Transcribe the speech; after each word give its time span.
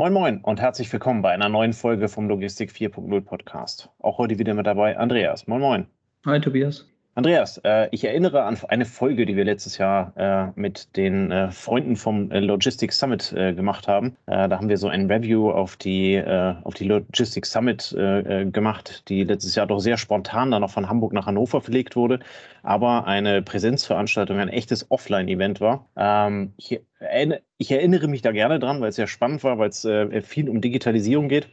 Moin 0.00 0.12
Moin 0.12 0.40
und 0.40 0.60
herzlich 0.60 0.92
willkommen 0.92 1.22
bei 1.22 1.30
einer 1.30 1.48
neuen 1.48 1.72
Folge 1.72 2.08
vom 2.08 2.28
Logistik 2.28 2.72
4.0 2.72 3.20
Podcast. 3.20 3.90
Auch 4.00 4.18
heute 4.18 4.40
wieder 4.40 4.52
mit 4.52 4.66
dabei 4.66 4.98
Andreas. 4.98 5.46
Moin 5.46 5.60
Moin. 5.60 5.86
Hi 6.26 6.40
Tobias. 6.40 6.88
Andreas, 7.16 7.58
äh, 7.58 7.88
ich 7.92 8.04
erinnere 8.04 8.42
an 8.42 8.58
eine 8.68 8.84
Folge, 8.84 9.24
die 9.24 9.36
wir 9.36 9.44
letztes 9.44 9.78
Jahr 9.78 10.12
äh, 10.16 10.60
mit 10.60 10.96
den 10.96 11.30
äh, 11.30 11.52
Freunden 11.52 11.94
vom 11.94 12.28
Logistics 12.30 12.98
Summit 12.98 13.32
gemacht 13.34 13.86
haben. 13.86 14.16
Da 14.26 14.50
haben 14.50 14.68
wir 14.68 14.78
so 14.78 14.88
ein 14.88 15.10
Review 15.10 15.50
auf 15.50 15.76
die, 15.76 16.22
auf 16.64 16.74
die 16.74 16.84
Logistics 16.84 17.52
Summit 17.52 17.94
gemacht, 18.52 19.08
die 19.08 19.24
letztes 19.24 19.54
Jahr 19.54 19.66
doch 19.66 19.78
sehr 19.78 19.96
spontan 19.96 20.50
dann 20.50 20.62
noch 20.62 20.70
von 20.70 20.88
Hamburg 20.88 21.12
nach 21.12 21.26
Hannover 21.26 21.60
verlegt 21.60 21.96
wurde, 21.96 22.20
aber 22.62 23.06
eine 23.06 23.42
Präsenzveranstaltung, 23.42 24.38
ein 24.38 24.48
echtes 24.48 24.90
Offline-Event 24.90 25.60
war. 25.60 25.88
Ähm, 25.96 26.54
ich, 26.56 26.80
erinnere 27.70 28.08
mich 28.08 28.22
da 28.22 28.32
gerne 28.32 28.58
dran, 28.58 28.80
weil 28.80 28.88
es 28.88 28.96
sehr 28.96 29.06
spannend 29.06 29.44
war, 29.44 29.58
weil 29.58 29.70
es 29.70 29.86
viel 30.22 30.48
um 30.48 30.60
Digitalisierung 30.60 31.28
geht. 31.28 31.48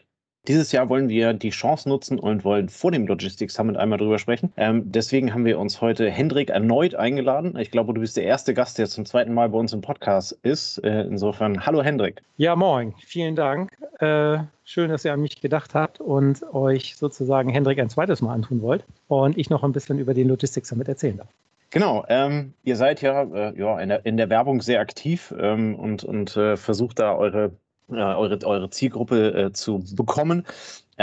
Dieses 0.47 0.71
Jahr 0.71 0.89
wollen 0.89 1.07
wir 1.07 1.33
die 1.33 1.51
Chance 1.51 1.87
nutzen 1.87 2.18
und 2.18 2.43
wollen 2.43 2.68
vor 2.68 2.89
dem 2.91 3.05
Logistics 3.05 3.54
Summit 3.54 3.77
einmal 3.77 4.00
drüber 4.00 4.18
sprechen. 4.18 4.51
Ähm, 4.57 4.91
deswegen 4.91 5.36
haben 5.36 5.45
wir 5.45 5.59
uns 5.59 5.81
heute 5.81 6.09
Hendrik 6.09 6.50
erneut 6.50 6.95
eingeladen. 6.95 7.55
Ich 7.59 7.69
glaube, 7.69 7.93
du 7.93 8.01
bist 8.01 8.17
der 8.17 8.23
erste 8.23 8.55
Gast, 8.55 8.79
der 8.79 8.87
zum 8.87 9.05
zweiten 9.05 9.36
Mal 9.36 9.50
bei 9.50 9.59
uns 9.59 9.71
im 9.71 9.81
Podcast 9.81 10.36
ist. 10.41 10.79
Äh, 10.79 11.01
insofern, 11.01 11.64
hallo 11.64 11.83
Hendrik. 11.83 12.23
Ja, 12.37 12.55
moin. 12.55 12.95
Vielen 13.05 13.36
Dank. 13.36 13.71
Äh, 14.00 14.39
schön, 14.64 14.89
dass 14.89 15.05
ihr 15.05 15.14
an 15.14 15.21
mich 15.21 15.39
gedacht 15.41 15.75
habt 15.75 16.00
und 16.00 16.42
euch 16.53 16.95
sozusagen 16.95 17.51
Hendrik 17.51 17.78
ein 17.78 17.92
zweites 17.92 18.23
Mal 18.23 18.33
antun 18.33 18.64
wollt 18.64 18.83
und 19.09 19.37
ich 19.37 19.51
noch 19.51 19.64
ein 19.64 19.73
bisschen 19.73 20.00
über 20.00 20.15
den 20.15 20.28
Logistics 20.28 20.69
Summit 20.69 20.87
erzählen 20.87 21.17
darf. 21.17 21.29
Genau, 21.69 22.03
ähm, 22.09 22.55
ihr 22.64 22.75
seid 22.78 23.01
ja, 23.01 23.23
äh, 23.23 23.57
ja 23.57 23.79
in, 23.79 23.89
der, 23.89 24.05
in 24.07 24.17
der 24.17 24.29
Werbung 24.31 24.61
sehr 24.61 24.81
aktiv 24.81 25.33
ähm, 25.39 25.75
und, 25.75 26.03
und 26.03 26.36
äh, 26.36 26.57
versucht 26.57 26.97
da 26.97 27.15
eure 27.15 27.51
eure, 27.90 28.40
eure 28.46 28.70
Zielgruppe 28.70 29.34
äh, 29.34 29.54
zu 29.54 29.84
bekommen. 29.96 30.46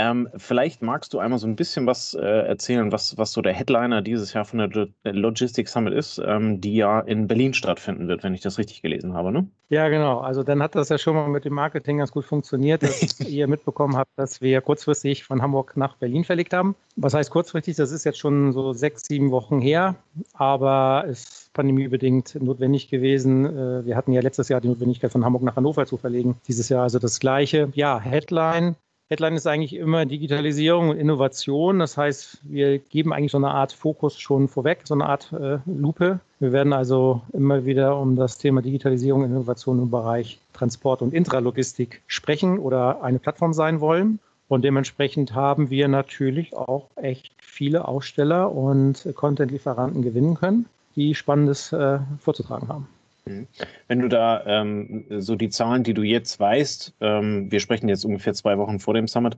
Ähm, 0.01 0.29
vielleicht 0.37 0.81
magst 0.81 1.13
du 1.13 1.19
einmal 1.19 1.41
so 1.41 1.49
ein 1.49 1.57
bisschen 1.57 1.85
was 1.87 2.15
äh, 2.15 2.21
erzählen, 2.21 2.93
was, 2.93 3.19
was 3.19 3.33
so 3.33 3.43
der 3.43 3.53
Headliner 3.53 4.01
dieses 4.01 4.33
Jahr 4.33 4.45
von 4.45 4.61
der 4.61 4.89
Logistics 5.03 5.73
Summit 5.73 5.93
ist, 5.93 6.23
ähm, 6.25 6.61
die 6.61 6.77
ja 6.77 7.01
in 7.01 7.27
Berlin 7.27 7.53
stattfinden 7.53 8.07
wird, 8.07 8.23
wenn 8.23 8.33
ich 8.33 8.41
das 8.41 8.59
richtig 8.59 8.81
gelesen 8.81 9.15
habe, 9.15 9.33
ne? 9.33 9.49
Ja, 9.71 9.89
genau. 9.89 10.21
Also 10.21 10.45
dann 10.45 10.63
hat 10.63 10.77
das 10.77 10.89
ja 10.89 10.99
schon 10.99 11.17
mal 11.17 11.27
mit 11.29 11.45
dem 11.45 11.53
Marketing 11.53 11.99
ganz 11.99 12.13
gut 12.13 12.25
funktioniert, 12.25 12.85
dass 12.85 13.19
ihr 13.29 13.49
mitbekommen 13.49 13.97
habt, 13.97 14.13
dass 14.15 14.41
wir 14.41 14.61
kurzfristig 14.61 15.25
von 15.25 15.43
Hamburg 15.43 15.77
nach 15.77 15.97
Berlin 15.97 16.23
verlegt 16.23 16.53
haben. 16.53 16.77
Was 16.95 17.15
heißt 17.15 17.31
kurzfristig? 17.33 17.75
Das 17.75 17.91
ist 17.91 18.05
jetzt 18.05 18.19
schon 18.19 18.53
so 18.53 18.73
sechs, 18.75 19.03
sieben 19.05 19.33
Wochen 19.33 19.61
her, 19.61 19.97
aber 20.33 21.07
ist 21.09 21.53
pandemiebedingt 21.55 22.41
notwendig 22.41 22.89
gewesen. 22.89 23.47
Äh, 23.47 23.85
wir 23.85 23.97
hatten 23.97 24.13
ja 24.13 24.21
letztes 24.21 24.49
Jahr 24.49 24.61
die 24.61 24.69
Notwendigkeit, 24.69 25.11
von 25.11 25.25
Hamburg 25.25 25.43
nach 25.43 25.57
Hannover 25.57 25.87
zu 25.87 25.97
verlegen. 25.97 26.37
Dieses 26.47 26.69
Jahr 26.69 26.85
also 26.85 27.01
das 27.01 27.19
Gleiche. 27.19 27.73
Ja, 27.75 27.99
Headline 27.99 28.77
Headline 29.11 29.37
ist 29.37 29.47
eigentlich 29.47 29.75
immer 29.75 30.05
Digitalisierung 30.05 30.91
und 30.91 30.99
Innovation. 30.99 31.79
Das 31.79 31.97
heißt, 31.97 32.41
wir 32.43 32.79
geben 32.79 33.15
eigentlich 33.15 33.33
so 33.33 33.39
eine 33.39 33.51
Art 33.51 33.73
Fokus 33.73 34.19
schon 34.19 34.49
vorweg, 34.49 34.81
so 34.85 34.93
eine 34.93 35.07
Art 35.07 35.33
äh, 35.33 35.59
Lupe. 35.65 36.21
Wir 36.41 36.53
werden 36.53 36.75
also 36.75 37.23
immer 37.33 37.65
wieder 37.65 37.99
um 37.99 38.17
das 38.17 38.37
Thema 38.37 38.61
Digitalisierung 38.61 39.23
und 39.23 39.31
Innovation 39.31 39.79
im 39.79 39.91
Bereich 39.91 40.39
Transport 40.53 41.01
und 41.01 41.15
Intralogistik 41.15 42.03
sprechen 42.07 42.59
oder 42.59 43.03
eine 43.03 43.19
Plattform 43.19 43.55
sein 43.55 43.81
wollen. 43.81 44.19
Und 44.49 44.63
dementsprechend 44.63 45.35
haben 45.35 45.71
wir 45.71 45.89
natürlich 45.89 46.55
auch 46.55 46.89
echt 46.97 47.33
viele 47.39 47.89
Aussteller 47.89 48.53
und 48.53 49.09
Content-Lieferanten 49.15 50.03
gewinnen 50.03 50.35
können, 50.35 50.67
die 50.97 51.15
Spannendes 51.15 51.73
äh, 51.73 51.99
vorzutragen 52.19 52.69
haben. 52.69 52.89
Mhm. 53.29 53.47
Wenn 53.87 54.01
du 54.01 54.09
da 54.09 54.45
ähm, 54.47 55.05
so 55.19 55.37
die 55.37 55.49
Zahlen, 55.51 55.85
die 55.85 55.95
du 55.95 56.03
jetzt 56.03 56.39
weißt, 56.39 56.95
ähm, 57.01 57.51
wir 57.51 57.61
sprechen 57.61 57.89
jetzt 57.89 58.05
ungefähr 58.05 58.35
zwei 58.35 58.59
Wochen 58.59 58.79
vor 58.79 58.95
dem 58.95 59.09
Summit 59.09 59.37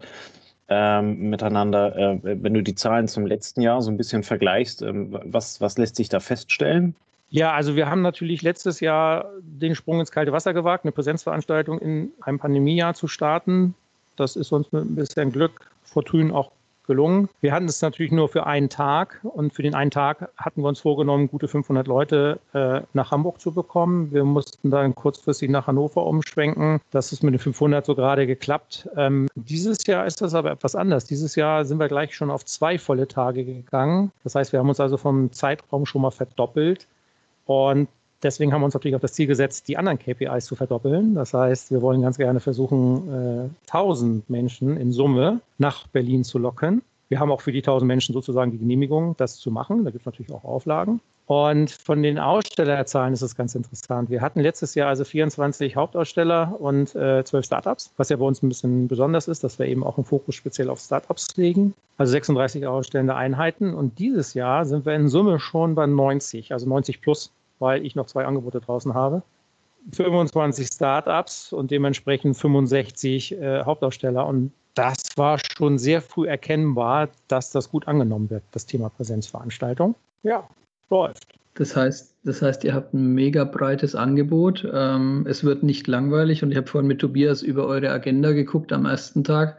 ähm, 0.68 1.30
miteinander, 1.30 1.96
äh, 1.96 2.18
wenn 2.22 2.54
du 2.54 2.62
die 2.62 2.74
Zahlen 2.74 3.08
zum 3.08 3.26
letzten 3.26 3.60
Jahr 3.60 3.82
so 3.82 3.90
ein 3.90 3.96
bisschen 3.96 4.22
vergleichst, 4.22 4.82
ähm, 4.82 5.18
was, 5.24 5.60
was 5.60 5.76
lässt 5.78 5.96
sich 5.96 6.08
da 6.08 6.20
feststellen? 6.20 6.94
Ja, 7.30 7.52
also 7.52 7.76
wir 7.76 7.88
haben 7.88 8.02
natürlich 8.02 8.42
letztes 8.42 8.80
Jahr 8.80 9.30
den 9.40 9.74
Sprung 9.74 10.00
ins 10.00 10.10
kalte 10.10 10.32
Wasser 10.32 10.52
gewagt, 10.52 10.84
eine 10.84 10.92
Präsenzveranstaltung 10.92 11.78
in 11.78 12.12
einem 12.20 12.38
Pandemiejahr 12.38 12.94
zu 12.94 13.06
starten. 13.06 13.74
Das 14.16 14.36
ist 14.36 14.52
uns 14.52 14.70
mit 14.72 14.84
ein 14.84 14.94
bisschen 14.96 15.30
Glück, 15.30 15.70
Fortune 15.84 16.34
auch 16.34 16.50
gelungen. 16.90 17.28
Wir 17.40 17.52
hatten 17.52 17.66
es 17.66 17.80
natürlich 17.82 18.10
nur 18.10 18.28
für 18.28 18.46
einen 18.46 18.68
Tag 18.68 19.20
und 19.22 19.54
für 19.54 19.62
den 19.62 19.76
einen 19.76 19.92
Tag 19.92 20.28
hatten 20.36 20.62
wir 20.62 20.68
uns 20.68 20.80
vorgenommen, 20.80 21.28
gute 21.28 21.46
500 21.46 21.86
Leute 21.86 22.40
äh, 22.52 22.80
nach 22.94 23.12
Hamburg 23.12 23.40
zu 23.40 23.52
bekommen. 23.52 24.12
Wir 24.12 24.24
mussten 24.24 24.72
dann 24.72 24.96
kurzfristig 24.96 25.50
nach 25.50 25.68
Hannover 25.68 26.04
umschwenken. 26.04 26.80
Das 26.90 27.12
ist 27.12 27.22
mit 27.22 27.32
den 27.32 27.38
500 27.38 27.86
so 27.86 27.94
gerade 27.94 28.26
geklappt. 28.26 28.88
Ähm, 28.96 29.28
dieses 29.36 29.86
Jahr 29.86 30.04
ist 30.04 30.20
das 30.20 30.34
aber 30.34 30.50
etwas 30.50 30.74
anders. 30.74 31.04
Dieses 31.04 31.36
Jahr 31.36 31.64
sind 31.64 31.78
wir 31.78 31.86
gleich 31.86 32.12
schon 32.12 32.28
auf 32.28 32.44
zwei 32.44 32.76
volle 32.76 33.06
Tage 33.06 33.44
gegangen. 33.44 34.10
Das 34.24 34.34
heißt, 34.34 34.52
wir 34.52 34.58
haben 34.58 34.68
uns 34.68 34.80
also 34.80 34.96
vom 34.96 35.30
Zeitraum 35.32 35.86
schon 35.86 36.02
mal 36.02 36.10
verdoppelt. 36.10 36.88
Und 37.46 37.88
Deswegen 38.22 38.52
haben 38.52 38.60
wir 38.60 38.66
uns 38.66 38.74
natürlich 38.74 38.96
auch 38.96 39.00
das 39.00 39.14
Ziel 39.14 39.26
gesetzt, 39.26 39.68
die 39.68 39.78
anderen 39.78 39.98
KPIs 39.98 40.44
zu 40.44 40.54
verdoppeln. 40.54 41.14
Das 41.14 41.32
heißt, 41.32 41.70
wir 41.70 41.80
wollen 41.80 42.02
ganz 42.02 42.18
gerne 42.18 42.40
versuchen, 42.40 43.48
äh, 43.48 43.68
1000 43.68 44.28
Menschen 44.28 44.76
in 44.76 44.92
Summe 44.92 45.40
nach 45.58 45.86
Berlin 45.88 46.24
zu 46.24 46.38
locken. 46.38 46.82
Wir 47.08 47.18
haben 47.18 47.32
auch 47.32 47.40
für 47.40 47.50
die 47.50 47.62
1000 47.62 47.88
Menschen 47.88 48.12
sozusagen 48.12 48.52
die 48.52 48.58
Genehmigung, 48.58 49.16
das 49.16 49.36
zu 49.36 49.50
machen. 49.50 49.84
Da 49.84 49.90
gibt 49.90 50.02
es 50.02 50.06
natürlich 50.06 50.32
auch 50.32 50.44
Auflagen. 50.44 51.00
Und 51.26 51.70
von 51.70 52.02
den 52.02 52.18
Ausstellerzahlen 52.18 53.14
ist 53.14 53.22
es 53.22 53.36
ganz 53.36 53.54
interessant. 53.54 54.10
Wir 54.10 54.20
hatten 54.20 54.40
letztes 54.40 54.74
Jahr 54.74 54.88
also 54.88 55.04
24 55.04 55.76
Hauptaussteller 55.76 56.56
und 56.60 56.94
äh, 56.96 57.22
12 57.24 57.46
Startups, 57.46 57.92
was 57.96 58.08
ja 58.08 58.16
bei 58.16 58.24
uns 58.24 58.42
ein 58.42 58.48
bisschen 58.48 58.88
besonders 58.88 59.28
ist, 59.28 59.44
dass 59.44 59.58
wir 59.58 59.66
eben 59.66 59.84
auch 59.84 59.96
einen 59.96 60.04
Fokus 60.04 60.34
speziell 60.34 60.68
auf 60.68 60.80
Startups 60.80 61.36
legen. 61.36 61.72
Also 61.98 62.10
36 62.10 62.66
ausstellende 62.66 63.14
Einheiten. 63.14 63.74
Und 63.74 64.00
dieses 64.00 64.34
Jahr 64.34 64.64
sind 64.64 64.86
wir 64.86 64.94
in 64.94 65.08
Summe 65.08 65.38
schon 65.38 65.76
bei 65.76 65.86
90, 65.86 66.52
also 66.52 66.68
90 66.68 67.00
plus 67.00 67.30
weil 67.60 67.86
ich 67.86 67.94
noch 67.94 68.06
zwei 68.06 68.24
Angebote 68.24 68.60
draußen 68.60 68.94
habe. 68.94 69.22
25 69.92 70.66
Startups 70.66 71.52
und 71.52 71.70
dementsprechend 71.70 72.36
65 72.36 73.32
äh, 73.32 73.62
Hauptaussteller. 73.64 74.26
Und 74.26 74.52
das 74.74 75.02
war 75.16 75.38
schon 75.38 75.78
sehr 75.78 76.02
früh 76.02 76.26
erkennbar, 76.26 77.08
dass 77.28 77.50
das 77.50 77.70
gut 77.70 77.88
angenommen 77.88 78.30
wird, 78.30 78.42
das 78.52 78.66
Thema 78.66 78.88
Präsenzveranstaltung. 78.90 79.94
Ja, 80.22 80.46
läuft. 80.90 81.26
Das 81.54 81.74
heißt, 81.74 82.14
das 82.24 82.42
heißt, 82.42 82.64
ihr 82.64 82.74
habt 82.74 82.94
ein 82.94 83.14
mega 83.14 83.44
breites 83.44 83.94
Angebot. 83.94 84.66
Ähm, 84.72 85.26
es 85.28 85.42
wird 85.42 85.62
nicht 85.62 85.86
langweilig 85.86 86.42
und 86.42 86.50
ich 86.50 86.56
habe 86.56 86.66
vorhin 86.66 86.88
mit 86.88 87.00
Tobias 87.00 87.42
über 87.42 87.66
eure 87.66 87.90
Agenda 87.90 88.32
geguckt 88.32 88.72
am 88.72 88.86
ersten 88.86 89.24
Tag. 89.24 89.58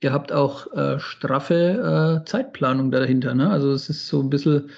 Ihr 0.00 0.12
habt 0.12 0.32
auch 0.32 0.70
äh, 0.74 0.98
straffe 0.98 2.22
äh, 2.22 2.28
Zeitplanung 2.28 2.90
dahinter. 2.90 3.34
Ne? 3.34 3.48
Also 3.48 3.72
es 3.72 3.88
ist 3.88 4.08
so 4.08 4.20
ein 4.20 4.28
bisschen 4.28 4.70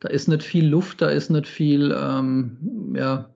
da 0.00 0.08
ist 0.08 0.28
nicht 0.28 0.42
viel 0.42 0.66
Luft, 0.66 1.02
da 1.02 1.08
ist 1.08 1.30
nicht 1.30 1.46
viel, 1.46 1.94
ähm, 1.96 2.94
ja, 2.96 3.28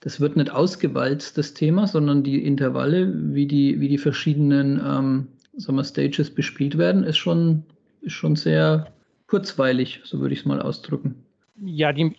das 0.00 0.20
wird 0.20 0.36
nicht 0.36 0.50
ausgewalzt, 0.50 1.38
das 1.38 1.54
Thema, 1.54 1.86
sondern 1.86 2.22
die 2.22 2.44
Intervalle, 2.44 3.12
wie 3.34 3.46
die, 3.46 3.80
wie 3.80 3.88
die 3.88 3.98
verschiedenen 3.98 4.80
ähm, 4.84 5.28
sagen 5.58 5.76
wir, 5.76 5.84
Stages 5.84 6.30
bespielt 6.30 6.78
werden, 6.78 7.04
ist 7.04 7.18
schon, 7.18 7.64
ist 8.00 8.12
schon 8.12 8.36
sehr 8.36 8.92
kurzweilig, 9.26 10.00
so 10.04 10.20
würde 10.20 10.34
ich 10.34 10.40
es 10.40 10.46
mal 10.46 10.62
ausdrücken. 10.62 11.16
Ja, 11.64 11.92
die, 11.92 12.14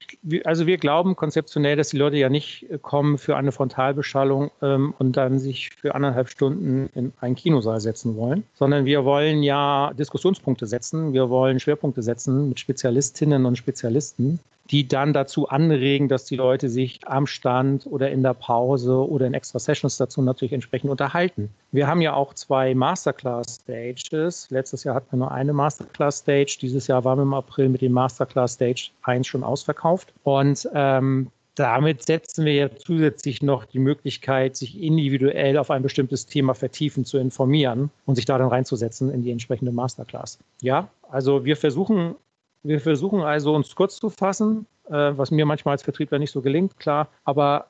also 0.46 0.66
wir 0.66 0.78
glauben 0.78 1.16
konzeptionell, 1.16 1.78
dass 1.78 1.90
die 1.90 1.98
Leute 1.98 2.18
ja 2.18 2.30
nicht 2.30 2.70
äh, 2.70 2.78
kommen 2.78 3.18
für 3.18 3.38
eine 3.38 3.52
Frontalbeschallung 3.52 4.52
ähm, 4.62 4.94
und 5.00 5.16
dann 5.16 5.40
sich 5.40 5.70
für 5.70 5.96
anderthalb 5.96 6.30
Stunden 6.30 6.90
in 6.94 7.14
einen 7.22 7.36
Kinosaal 7.36 7.80
setzen 7.80 8.18
wollen, 8.18 8.44
sondern 8.56 8.86
wir 8.86 9.06
wollen 9.06 9.42
ja 9.44 9.94
Diskussionspunkte 9.94 10.66
setzen, 10.66 11.14
wir 11.14 11.30
wollen 11.30 11.60
Schwerpunkte 11.60 12.02
setzen 12.02 12.50
mit 12.50 12.60
Spezialistinnen 12.60 13.46
und 13.46 13.58
Spezialisten, 13.58 14.40
die 14.72 14.88
dann 14.88 15.14
dazu 15.14 15.50
anregen, 15.50 16.08
dass 16.08 16.26
die 16.26 16.36
Leute 16.36 16.70
sich 16.70 17.00
am 17.08 17.26
Stand 17.26 17.88
oder 17.88 18.12
in 18.12 18.22
der 18.22 18.36
Pause 18.36 19.08
oder 19.08 19.26
in 19.26 19.34
extra 19.34 19.58
Sessions 19.60 19.98
dazu 19.98 20.22
natürlich 20.22 20.54
entsprechend 20.54 20.92
unterhalten. 20.92 21.50
Wir 21.72 21.88
haben 21.88 22.02
ja 22.02 22.14
auch 22.14 22.34
zwei 22.36 22.76
Masterclass-Stages. 22.76 24.50
Letztes 24.52 24.84
Jahr 24.84 24.96
hatten 24.96 25.12
wir 25.12 25.18
nur 25.18 25.32
eine 25.32 25.54
Masterclass-Stage. 25.54 26.60
Dieses 26.62 26.88
Jahr 26.88 27.04
waren 27.04 27.18
wir 27.20 27.24
im 27.24 27.34
April 27.34 27.70
mit 27.70 27.82
dem 27.82 27.94
Masterclass-Stage 27.94 28.92
1 29.04 29.26
schon 29.26 29.44
ausverkauft. 29.44 30.14
Und 30.24 30.70
ähm, 30.74 31.32
damit 31.56 32.04
setzen 32.04 32.46
wir 32.46 32.54
ja 32.54 32.70
zusätzlich 32.74 33.42
noch 33.42 33.66
die 33.66 33.80
Möglichkeit, 33.80 34.56
sich 34.56 34.82
individuell 34.82 35.58
auf 35.58 35.72
ein 35.72 35.82
bestimmtes 35.82 36.26
Thema 36.26 36.54
vertiefen 36.54 37.04
zu 37.04 37.18
informieren 37.18 37.90
und 38.06 38.16
sich 38.16 38.26
da 38.26 38.38
dann 38.38 38.48
reinzusetzen 38.48 39.12
in 39.12 39.24
die 39.24 39.32
entsprechende 39.32 39.72
Masterclass. 39.72 40.40
Ja, 40.62 40.88
also 41.10 41.44
wir 41.44 41.58
versuchen 41.58 42.16
wir 42.64 42.80
versuchen 42.80 43.22
also, 43.22 43.56
uns 43.56 43.76
kurz 43.76 43.98
zu 43.98 44.10
fassen, 44.10 44.66
äh, 44.88 45.12
was 45.16 45.32
mir 45.32 45.46
manchmal 45.46 45.74
als 45.74 45.84
Vertriebler 45.84 46.20
nicht 46.20 46.32
so 46.32 46.42
gelingt, 46.42 46.78
klar, 46.78 47.10
aber 47.24 47.68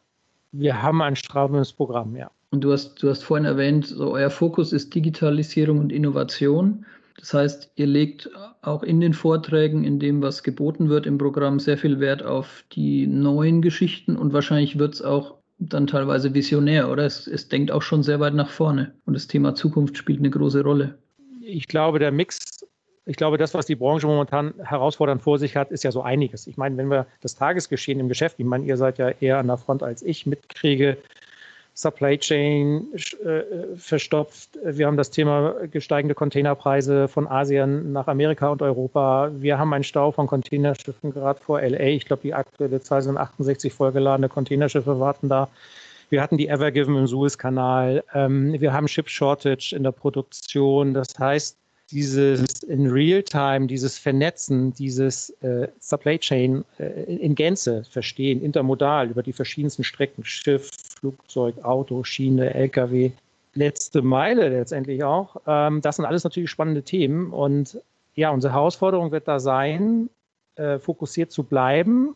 wir 0.51 0.81
haben 0.81 1.01
ein 1.01 1.15
straffendes 1.15 1.73
Programm, 1.73 2.15
ja. 2.15 2.31
Und 2.51 2.63
du 2.63 2.71
hast, 2.71 3.01
du 3.03 3.09
hast 3.09 3.23
vorhin 3.23 3.45
erwähnt, 3.45 3.85
so 3.85 4.11
euer 4.11 4.31
Fokus 4.31 4.73
ist 4.73 4.95
Digitalisierung 4.95 5.79
und 5.79 5.91
Innovation. 5.91 6.85
Das 7.19 7.33
heißt, 7.33 7.71
ihr 7.75 7.85
legt 7.85 8.29
auch 8.61 8.81
in 8.81 9.01
den 9.01 9.13
Vorträgen, 9.13 9.83
in 9.83 9.99
dem, 9.99 10.21
was 10.21 10.41
geboten 10.41 10.89
wird 10.89 11.05
im 11.05 11.17
Programm, 11.17 11.59
sehr 11.59 11.77
viel 11.77 11.99
Wert 11.99 12.23
auf 12.23 12.63
die 12.71 13.05
neuen 13.05 13.61
Geschichten 13.61 14.15
und 14.15 14.33
wahrscheinlich 14.33 14.79
wird 14.79 14.95
es 14.95 15.01
auch 15.01 15.35
dann 15.59 15.87
teilweise 15.87 16.33
visionär, 16.33 16.89
oder? 16.89 17.05
Es, 17.05 17.27
es 17.27 17.49
denkt 17.49 17.71
auch 17.71 17.81
schon 17.81 18.01
sehr 18.01 18.19
weit 18.21 18.33
nach 18.33 18.49
vorne 18.49 18.93
und 19.05 19.13
das 19.13 19.27
Thema 19.27 19.53
Zukunft 19.53 19.97
spielt 19.97 20.19
eine 20.19 20.29
große 20.29 20.63
Rolle. 20.63 20.97
Ich 21.41 21.67
glaube, 21.67 21.99
der 21.99 22.11
Mix 22.11 22.65
ich 23.09 23.15
glaube, 23.15 23.39
das, 23.39 23.55
was 23.55 23.65
die 23.65 23.75
Branche 23.75 24.05
momentan 24.05 24.53
herausfordernd 24.63 25.23
vor 25.23 25.39
sich 25.39 25.55
hat, 25.55 25.71
ist 25.71 25.83
ja 25.83 25.91
so 25.91 26.03
einiges. 26.03 26.45
Ich 26.45 26.57
meine, 26.57 26.77
wenn 26.77 26.91
wir 26.91 27.07
das 27.21 27.33
Tagesgeschehen 27.33 27.99
im 27.99 28.07
Geschäft, 28.07 28.35
ich 28.37 28.45
meine, 28.45 28.65
ihr 28.65 28.77
seid 28.77 28.99
ja 28.99 29.09
eher 29.09 29.39
an 29.39 29.47
der 29.47 29.57
Front 29.57 29.81
als 29.81 30.03
ich, 30.03 30.27
mitkriege, 30.27 30.95
Supply 31.73 32.19
Chain 32.19 32.93
äh, 32.93 33.77
verstopft. 33.77 34.59
Wir 34.63 34.85
haben 34.85 34.97
das 34.97 35.09
Thema 35.09 35.55
gesteigende 35.71 36.13
Containerpreise 36.13 37.07
von 37.07 37.27
Asien 37.27 37.91
nach 37.93 38.07
Amerika 38.07 38.49
und 38.49 38.61
Europa. 38.61 39.31
Wir 39.33 39.57
haben 39.57 39.73
einen 39.73 39.83
Stau 39.83 40.11
von 40.11 40.27
Containerschiffen 40.27 41.11
gerade 41.11 41.41
vor 41.41 41.61
LA. 41.61 41.79
Ich 41.79 42.05
glaube, 42.05 42.21
die 42.21 42.35
aktuelle 42.35 42.79
Zahl 42.79 43.01
sind 43.01 43.17
68 43.17 43.73
vollgeladene 43.73 44.29
Containerschiffe 44.29 44.99
warten 44.99 45.29
da. 45.29 45.49
Wir 46.09 46.21
hatten 46.21 46.37
die 46.37 46.47
Evergiven 46.47 46.95
im 46.95 47.07
Suezkanal. 47.07 48.03
Ähm, 48.13 48.59
wir 48.59 48.71
haben 48.71 48.85
Chip 48.85 49.09
Shortage 49.09 49.73
in 49.75 49.81
der 49.81 49.93
Produktion. 49.93 50.93
Das 50.93 51.17
heißt, 51.17 51.58
dieses 51.91 52.63
in 52.63 52.87
Real-Time, 52.87 53.67
dieses 53.67 53.97
Vernetzen, 53.97 54.73
dieses 54.73 55.29
äh, 55.41 55.67
Supply 55.79 56.17
Chain 56.19 56.63
äh, 56.77 57.03
in 57.15 57.35
Gänze 57.35 57.83
verstehen, 57.83 58.41
intermodal 58.41 59.09
über 59.09 59.23
die 59.23 59.33
verschiedensten 59.33 59.83
Strecken, 59.83 60.23
Schiff, 60.23 60.69
Flugzeug, 60.99 61.63
Auto, 61.63 62.03
Schiene, 62.03 62.53
LKW, 62.53 63.11
letzte 63.55 64.01
Meile 64.01 64.49
letztendlich 64.49 65.03
auch. 65.03 65.37
Ähm, 65.47 65.81
das 65.81 65.95
sind 65.95 66.05
alles 66.05 66.23
natürlich 66.23 66.49
spannende 66.49 66.83
Themen 66.83 67.31
und 67.31 67.79
ja, 68.15 68.31
unsere 68.31 68.53
Herausforderung 68.53 69.11
wird 69.11 69.27
da 69.27 69.39
sein, 69.39 70.09
äh, 70.55 70.77
fokussiert 70.79 71.31
zu 71.31 71.43
bleiben, 71.43 72.15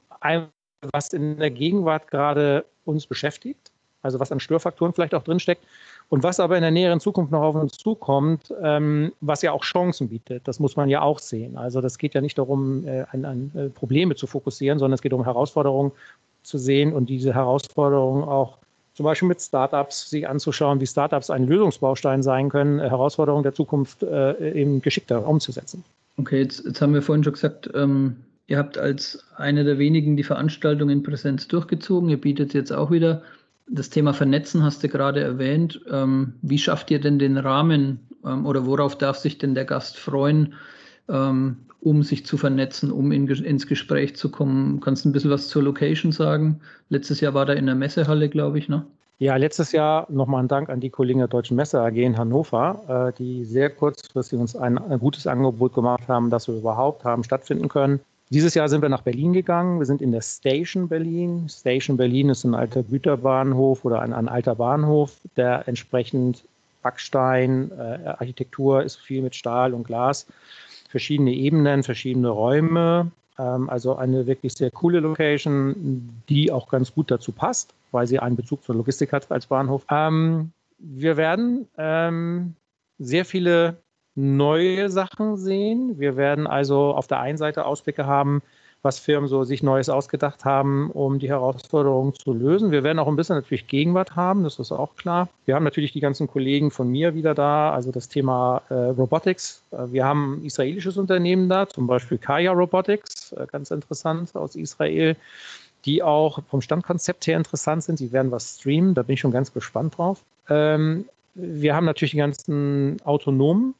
was 0.92 1.14
in 1.14 1.38
der 1.38 1.52
Gegenwart 1.52 2.08
gerade 2.08 2.66
uns 2.86 3.08
beschäftigt, 3.08 3.72
also 4.02 4.20
was 4.20 4.31
an 4.31 4.40
Störfaktoren 4.40 4.94
vielleicht 4.94 5.16
auch 5.16 5.24
drinsteckt 5.24 5.64
und 6.09 6.23
was 6.23 6.39
aber 6.39 6.55
in 6.55 6.61
der 6.61 6.71
näheren 6.71 7.00
Zukunft 7.00 7.31
noch 7.31 7.41
auf 7.41 7.55
uns 7.55 7.73
zukommt, 7.73 8.53
ähm, 8.61 9.13
was 9.21 9.41
ja 9.41 9.51
auch 9.51 9.63
Chancen 9.63 10.09
bietet, 10.09 10.47
das 10.47 10.59
muss 10.59 10.75
man 10.75 10.89
ja 10.89 11.01
auch 11.01 11.19
sehen. 11.19 11.57
Also 11.57 11.81
das 11.81 11.97
geht 11.97 12.13
ja 12.13 12.21
nicht 12.21 12.38
darum, 12.38 12.85
äh, 12.88 13.05
an, 13.11 13.25
an 13.25 13.51
äh, 13.55 13.69
Probleme 13.69 14.15
zu 14.15 14.27
fokussieren, 14.27 14.79
sondern 14.79 14.95
es 14.95 15.01
geht 15.01 15.13
um 15.13 15.23
Herausforderungen 15.23 15.91
zu 16.44 16.57
sehen 16.57 16.94
und 16.94 17.09
diese 17.09 17.33
Herausforderungen 17.33 18.23
auch 18.23 18.57
zum 18.94 19.05
Beispiel 19.05 19.27
mit 19.27 19.41
Startups 19.41 20.09
sich 20.09 20.27
anzuschauen, 20.27 20.79
wie 20.79 20.85
Startups 20.85 21.29
ein 21.29 21.47
Lösungsbaustein 21.47 22.21
sein 22.21 22.50
können, 22.50 22.79
äh, 22.79 22.89
Herausforderungen 22.89 23.44
der 23.44 23.53
Zukunft 23.53 24.03
äh, 24.03 24.51
eben 24.53 24.81
geschickter 24.81 25.27
umzusetzen. 25.27 25.83
Okay, 26.17 26.41
jetzt, 26.41 26.63
jetzt 26.65 26.81
haben 26.81 26.94
wir 26.94 27.01
vorhin 27.01 27.23
schon 27.23 27.33
gesagt, 27.33 27.69
ähm, 27.73 28.17
ihr 28.47 28.57
habt 28.59 28.77
als 28.77 29.25
eine 29.35 29.63
der 29.63 29.79
wenigen 29.79 30.15
die 30.15 30.23
Veranstaltung 30.23 30.89
in 30.89 31.01
Präsenz 31.01 31.47
durchgezogen. 31.47 32.09
Ihr 32.09 32.21
bietet 32.21 32.53
jetzt 32.53 32.71
auch 32.71 32.91
wieder 32.91 33.23
das 33.68 33.89
Thema 33.89 34.13
Vernetzen 34.13 34.63
hast 34.63 34.83
du 34.83 34.89
gerade 34.89 35.21
erwähnt. 35.21 35.81
Ähm, 35.89 36.33
wie 36.42 36.57
schafft 36.57 36.92
ihr 36.92 37.00
denn 37.00 37.19
den 37.19 37.38
Rahmen 37.38 38.00
ähm, 38.25 38.45
oder 38.45 38.65
worauf 38.65 38.98
darf 38.98 39.18
sich 39.18 39.38
denn 39.38 39.56
der 39.56 39.65
Gast 39.65 39.98
freuen, 39.98 40.54
ähm, 41.10 41.57
um 41.81 42.04
sich 42.04 42.25
zu 42.25 42.38
vernetzen, 42.38 42.92
um 42.92 43.12
in, 43.12 43.27
ins 43.27 43.68
Gespräch 43.68 44.15
zu 44.15 44.30
kommen? 44.30 44.80
Kannst 44.80 45.06
du 45.06 45.10
ein 45.10 45.12
bisschen 45.13 45.31
was 45.31 45.48
zur 45.48 45.63
Location 45.63 46.12
sagen? 46.12 46.62
Letztes 46.89 47.21
Jahr 47.21 47.33
war 47.33 47.45
da 47.45 47.54
in 47.54 47.65
der 47.65 47.75
Messehalle, 47.75 48.30
glaube 48.30 48.60
ich, 48.60 48.69
ne? 48.69 48.86
Ja, 49.19 49.36
letztes 49.38 49.71
Jahr 49.71 50.07
nochmal 50.10 50.44
ein 50.44 50.48
Dank 50.48 50.69
an 50.69 50.80
die 50.80 50.89
Kollegen 50.89 51.19
der 51.19 51.27
Deutschen 51.27 51.56
Messe 51.56 51.80
AG 51.80 51.95
in 51.95 52.18
Hannover, 52.18 53.13
äh, 53.13 53.18
die 53.18 53.45
sehr 53.45 53.69
kurzfristig 53.69 54.39
uns 54.39 54.56
ein, 54.56 54.77
ein 54.77 55.00
gutes 55.00 55.27
Angebot 55.27 55.74
gemacht 55.74 56.07
haben, 56.07 56.30
dass 56.30 56.48
wir 56.48 56.56
überhaupt 56.56 57.06
haben 57.06 57.24
stattfinden 57.24 57.69
können. 57.69 58.01
Dieses 58.33 58.56
Jahr 58.56 58.68
sind 58.68 58.81
wir 58.81 58.89
nach 58.89 59.03
Berlin 59.03 59.31
gegangen. 59.31 59.77
Wir 59.77 59.85
sind 59.85 60.01
in 60.01 60.12
der 60.12 60.21
Station 60.21 60.88
Berlin. 60.88 61.47
Station 61.47 61.97
Berlin 61.97 62.30
ist 62.30 62.44
ein 62.44 62.56
alter 62.56 62.81
Güterbahnhof 62.81 63.85
oder 63.85 64.01
ein, 64.01 64.12
ein 64.12 64.27
alter 64.27 64.56
Bahnhof, 64.56 65.19
der 65.38 65.68
entsprechend 65.68 66.44
Backstein, 66.81 67.69
äh, 67.77 68.07
Architektur 68.07 68.81
ist 68.81 68.95
viel 68.95 69.21
mit 69.21 69.35
Stahl 69.35 69.75
und 69.75 69.83
Glas, 69.83 70.25
verschiedene 70.89 71.31
Ebenen, 71.31 71.83
verschiedene 71.83 72.30
Räume. 72.30 73.12
Ähm, 73.38 73.69
also 73.69 73.97
eine 73.97 74.25
wirklich 74.25 74.53
sehr 74.53 74.71
coole 74.71 75.00
Location, 75.00 76.09
die 76.27 76.51
auch 76.51 76.69
ganz 76.69 76.91
gut 76.91 77.12
dazu 77.12 77.31
passt, 77.31 77.75
weil 77.91 78.07
sie 78.07 78.18
einen 78.18 78.36
Bezug 78.36 78.63
zur 78.63 78.74
Logistik 78.74 79.13
hat 79.13 79.31
als 79.31 79.45
Bahnhof. 79.45 79.86
Ähm, 79.91 80.51
wir 80.79 81.18
werden 81.18 81.68
ähm, 81.77 82.56
sehr 82.97 83.25
viele 83.25 83.77
neue 84.15 84.89
Sachen 84.89 85.38
sehen. 85.38 86.00
Wir 86.00 86.18
werden 86.18 86.48
also 86.48 86.94
auf 86.94 87.07
der 87.07 87.19
einen 87.19 87.38
Seite 87.38 87.65
Ausblicke 87.65 88.06
haben, 88.06 88.42
was 88.83 89.00
Firmen 89.00 89.30
so 89.30 89.45
sich 89.45 89.63
Neues 89.63 89.89
ausgedacht 89.89 90.44
haben, 90.44 90.92
um 90.92 91.18
die 91.18 91.30
Herausforderungen 91.30 92.13
zu 92.13 92.33
lösen. 92.33 92.71
Wir 92.71 92.83
werden 92.83 93.00
auch 93.00 93.07
ein 93.07 93.15
bisschen 93.15 93.38
natürlich 93.38 93.68
Gegenwart 93.68 94.18
haben, 94.18 94.44
das 94.44 94.60
ist 94.60 94.74
auch 94.74 94.95
klar. 94.95 95.30
Wir 95.45 95.56
haben 95.56 95.63
natürlich 95.63 95.94
die 95.94 96.01
ganzen 96.01 96.27
Kollegen 96.27 96.69
von 96.69 96.89
mir 96.89 97.15
wieder 97.15 97.33
da, 97.33 97.71
also 97.71 97.92
das 97.92 98.10
Thema 98.10 98.62
äh, 98.69 98.74
Robotics. 98.74 99.63
Äh, 99.71 99.92
wir 99.92 100.06
haben 100.06 100.33
ein 100.33 100.45
israelisches 100.45 100.98
Unternehmen 100.98 101.48
da, 101.48 101.68
zum 101.68 101.88
Beispiel 101.88 102.18
Kaya 102.18 102.51
Robotics, 102.51 103.31
äh, 103.31 103.48
ganz 103.50 103.71
interessant 103.71 104.36
aus 104.36 104.56
Israel, 104.56 105.15
die 105.86 106.04
auch 106.04 106.39
vom 106.50 106.60
Standkonzept 106.60 107.25
her 107.25 107.38
interessant 107.38 107.83
sind. 107.83 108.01
Die 108.01 108.12
werden 108.12 108.31
was 108.31 108.57
streamen, 108.60 108.94
da 108.94 109.04
bin 109.04 109.13
ich 109.13 109.21
schon 109.21 109.31
ganz 109.31 109.54
gespannt 109.54 109.98
drauf. 109.98 110.24
Ähm, 110.50 111.06
wir 111.36 111.74
haben 111.74 111.86
natürlich 111.86 112.12
die 112.12 112.18
ganzen 112.18 112.98
autonomen 113.06 113.75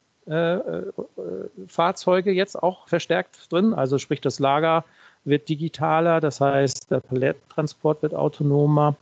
Fahrzeuge 1.68 2.32
jetzt 2.32 2.62
auch 2.62 2.88
verstärkt 2.88 3.52
drin. 3.52 3.74
Also 3.74 3.98
sprich, 3.98 4.20
das 4.20 4.38
Lager 4.38 4.84
wird 5.24 5.48
digitaler, 5.48 6.20
das 6.20 6.40
heißt, 6.40 6.90
der 6.90 7.00
Paletttransport 7.00 8.02
wird 8.02 8.14
autonomer. 8.14 8.96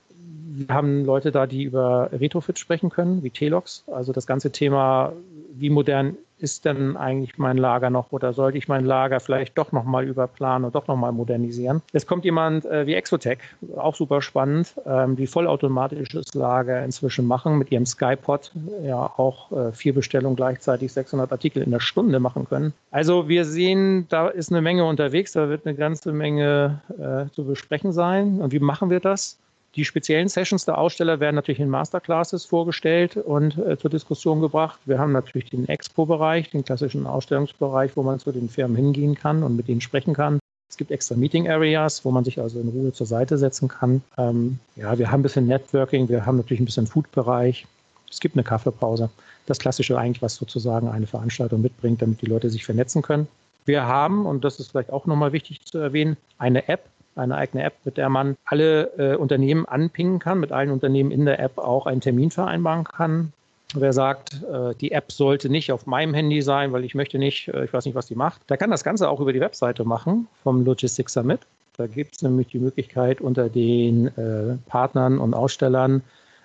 Wir 0.54 0.74
haben 0.74 1.04
Leute 1.04 1.32
da, 1.32 1.46
die 1.46 1.64
über 1.64 2.10
Retrofit 2.12 2.58
sprechen 2.58 2.90
können, 2.90 3.22
wie 3.22 3.30
Telox. 3.30 3.84
Also 3.86 4.12
das 4.12 4.26
ganze 4.26 4.52
Thema, 4.52 5.12
wie 5.54 5.70
modern 5.70 6.16
ist 6.42 6.64
denn 6.64 6.96
eigentlich 6.96 7.38
mein 7.38 7.56
Lager 7.56 7.88
noch 7.90 8.10
oder 8.10 8.32
sollte 8.32 8.58
ich 8.58 8.68
mein 8.68 8.84
Lager 8.84 9.20
vielleicht 9.20 9.56
doch 9.56 9.72
nochmal 9.72 10.04
überplanen 10.04 10.66
und 10.66 10.74
doch 10.74 10.86
nochmal 10.88 11.12
modernisieren? 11.12 11.82
Es 11.92 12.06
kommt 12.06 12.24
jemand 12.24 12.64
äh, 12.66 12.86
wie 12.86 12.94
Exotech, 12.94 13.38
auch 13.76 13.94
super 13.94 14.20
spannend, 14.20 14.74
ähm, 14.86 15.16
die 15.16 15.26
vollautomatisches 15.26 16.34
Lager 16.34 16.84
inzwischen 16.84 17.26
machen 17.26 17.58
mit 17.58 17.70
ihrem 17.70 17.86
Skypod, 17.86 18.50
ja 18.82 19.12
auch 19.16 19.52
äh, 19.52 19.72
vier 19.72 19.94
Bestellungen 19.94 20.36
gleichzeitig 20.36 20.92
600 20.92 21.30
Artikel 21.30 21.62
in 21.62 21.70
der 21.70 21.80
Stunde 21.80 22.20
machen 22.20 22.46
können. 22.48 22.72
Also 22.90 23.28
wir 23.28 23.44
sehen, 23.44 24.06
da 24.08 24.28
ist 24.28 24.50
eine 24.50 24.60
Menge 24.60 24.84
unterwegs, 24.84 25.32
da 25.32 25.48
wird 25.48 25.66
eine 25.66 25.76
ganze 25.76 26.12
Menge 26.12 26.80
äh, 26.98 27.32
zu 27.34 27.44
besprechen 27.44 27.92
sein. 27.92 28.40
Und 28.40 28.52
wie 28.52 28.58
machen 28.58 28.90
wir 28.90 29.00
das? 29.00 29.38
Die 29.74 29.86
speziellen 29.86 30.28
Sessions 30.28 30.66
der 30.66 30.76
Aussteller 30.76 31.18
werden 31.18 31.36
natürlich 31.36 31.60
in 31.60 31.70
Masterclasses 31.70 32.44
vorgestellt 32.44 33.16
und 33.16 33.56
äh, 33.56 33.78
zur 33.78 33.90
Diskussion 33.90 34.42
gebracht. 34.42 34.78
Wir 34.84 34.98
haben 34.98 35.12
natürlich 35.12 35.48
den 35.48 35.66
Expo-Bereich, 35.66 36.50
den 36.50 36.64
klassischen 36.64 37.06
Ausstellungsbereich, 37.06 37.96
wo 37.96 38.02
man 38.02 38.18
zu 38.18 38.32
den 38.32 38.50
Firmen 38.50 38.76
hingehen 38.76 39.14
kann 39.14 39.42
und 39.42 39.56
mit 39.56 39.68
ihnen 39.70 39.80
sprechen 39.80 40.12
kann. 40.12 40.38
Es 40.68 40.76
gibt 40.76 40.90
extra 40.90 41.16
Meeting 41.16 41.48
Areas, 41.48 42.04
wo 42.04 42.10
man 42.10 42.24
sich 42.24 42.38
also 42.38 42.60
in 42.60 42.68
Ruhe 42.68 42.92
zur 42.92 43.06
Seite 43.06 43.38
setzen 43.38 43.68
kann. 43.68 44.02
Ähm, 44.18 44.58
ja, 44.76 44.98
wir 44.98 45.10
haben 45.10 45.20
ein 45.20 45.22
bisschen 45.22 45.46
Networking, 45.46 46.08
wir 46.08 46.26
haben 46.26 46.36
natürlich 46.36 46.60
ein 46.60 46.66
bisschen 46.66 46.86
Food-Bereich. 46.86 47.66
Es 48.10 48.20
gibt 48.20 48.36
eine 48.36 48.44
Kaffeepause. 48.44 49.08
Das 49.46 49.58
Klassische 49.58 49.98
eigentlich, 49.98 50.22
was 50.22 50.34
sozusagen 50.34 50.88
eine 50.88 51.06
Veranstaltung 51.06 51.62
mitbringt, 51.62 52.02
damit 52.02 52.20
die 52.20 52.26
Leute 52.26 52.50
sich 52.50 52.64
vernetzen 52.64 53.00
können. 53.00 53.26
Wir 53.64 53.86
haben, 53.86 54.26
und 54.26 54.44
das 54.44 54.60
ist 54.60 54.70
vielleicht 54.70 54.90
auch 54.90 55.06
nochmal 55.06 55.32
wichtig 55.32 55.64
zu 55.64 55.78
erwähnen, 55.78 56.16
eine 56.38 56.68
App, 56.68 56.88
eine 57.14 57.36
eigene 57.36 57.64
App, 57.64 57.74
mit 57.84 57.96
der 57.96 58.08
man 58.08 58.36
alle 58.44 58.90
äh, 58.98 59.16
Unternehmen 59.16 59.66
anpingen 59.66 60.18
kann, 60.18 60.40
mit 60.40 60.52
allen 60.52 60.70
Unternehmen 60.70 61.10
in 61.10 61.24
der 61.24 61.40
App 61.40 61.58
auch 61.58 61.86
einen 61.86 62.00
Termin 62.00 62.30
vereinbaren 62.30 62.84
kann. 62.84 63.32
Wer 63.74 63.92
sagt, 63.92 64.42
äh, 64.42 64.74
die 64.80 64.92
App 64.92 65.12
sollte 65.12 65.48
nicht 65.48 65.72
auf 65.72 65.86
meinem 65.86 66.14
Handy 66.14 66.42
sein, 66.42 66.72
weil 66.72 66.84
ich 66.84 66.94
möchte 66.94 67.18
nicht, 67.18 67.48
äh, 67.48 67.64
ich 67.64 67.72
weiß 67.72 67.84
nicht, 67.86 67.94
was 67.94 68.06
die 68.06 68.14
macht, 68.14 68.40
der 68.50 68.56
kann 68.56 68.70
das 68.70 68.84
Ganze 68.84 69.08
auch 69.08 69.20
über 69.20 69.32
die 69.32 69.40
Webseite 69.40 69.84
machen 69.84 70.28
vom 70.42 70.64
Logistics 70.64 71.12
Summit. 71.12 71.40
Da 71.76 71.86
gibt 71.86 72.16
es 72.16 72.22
nämlich 72.22 72.48
die 72.48 72.58
Möglichkeit, 72.58 73.20
unter 73.20 73.48
den 73.48 74.08
äh, 74.18 74.56
Partnern 74.68 75.18
und 75.18 75.32
Ausstellern 75.32 76.02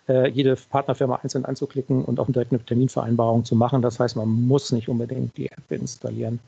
äh, 0.07 0.29
jede 0.29 0.55
Partnerfirma 0.55 1.19
einzeln 1.21 1.43
anzuklicken 1.43 2.05
und 2.05 2.19
auch 2.19 2.27
direkt 2.27 2.53
eine 2.53 2.63
Terminvereinbarung 2.63 3.43
zu 3.43 3.55
machen. 3.55 3.81
Das 3.81 3.99
heißt, 3.99 4.15
man 4.15 4.29
muss 4.29 4.71
nicht 4.71 4.87
unbedingt 4.87 5.35
die 5.35 5.51
App 5.51 5.69
installieren. 5.69 6.39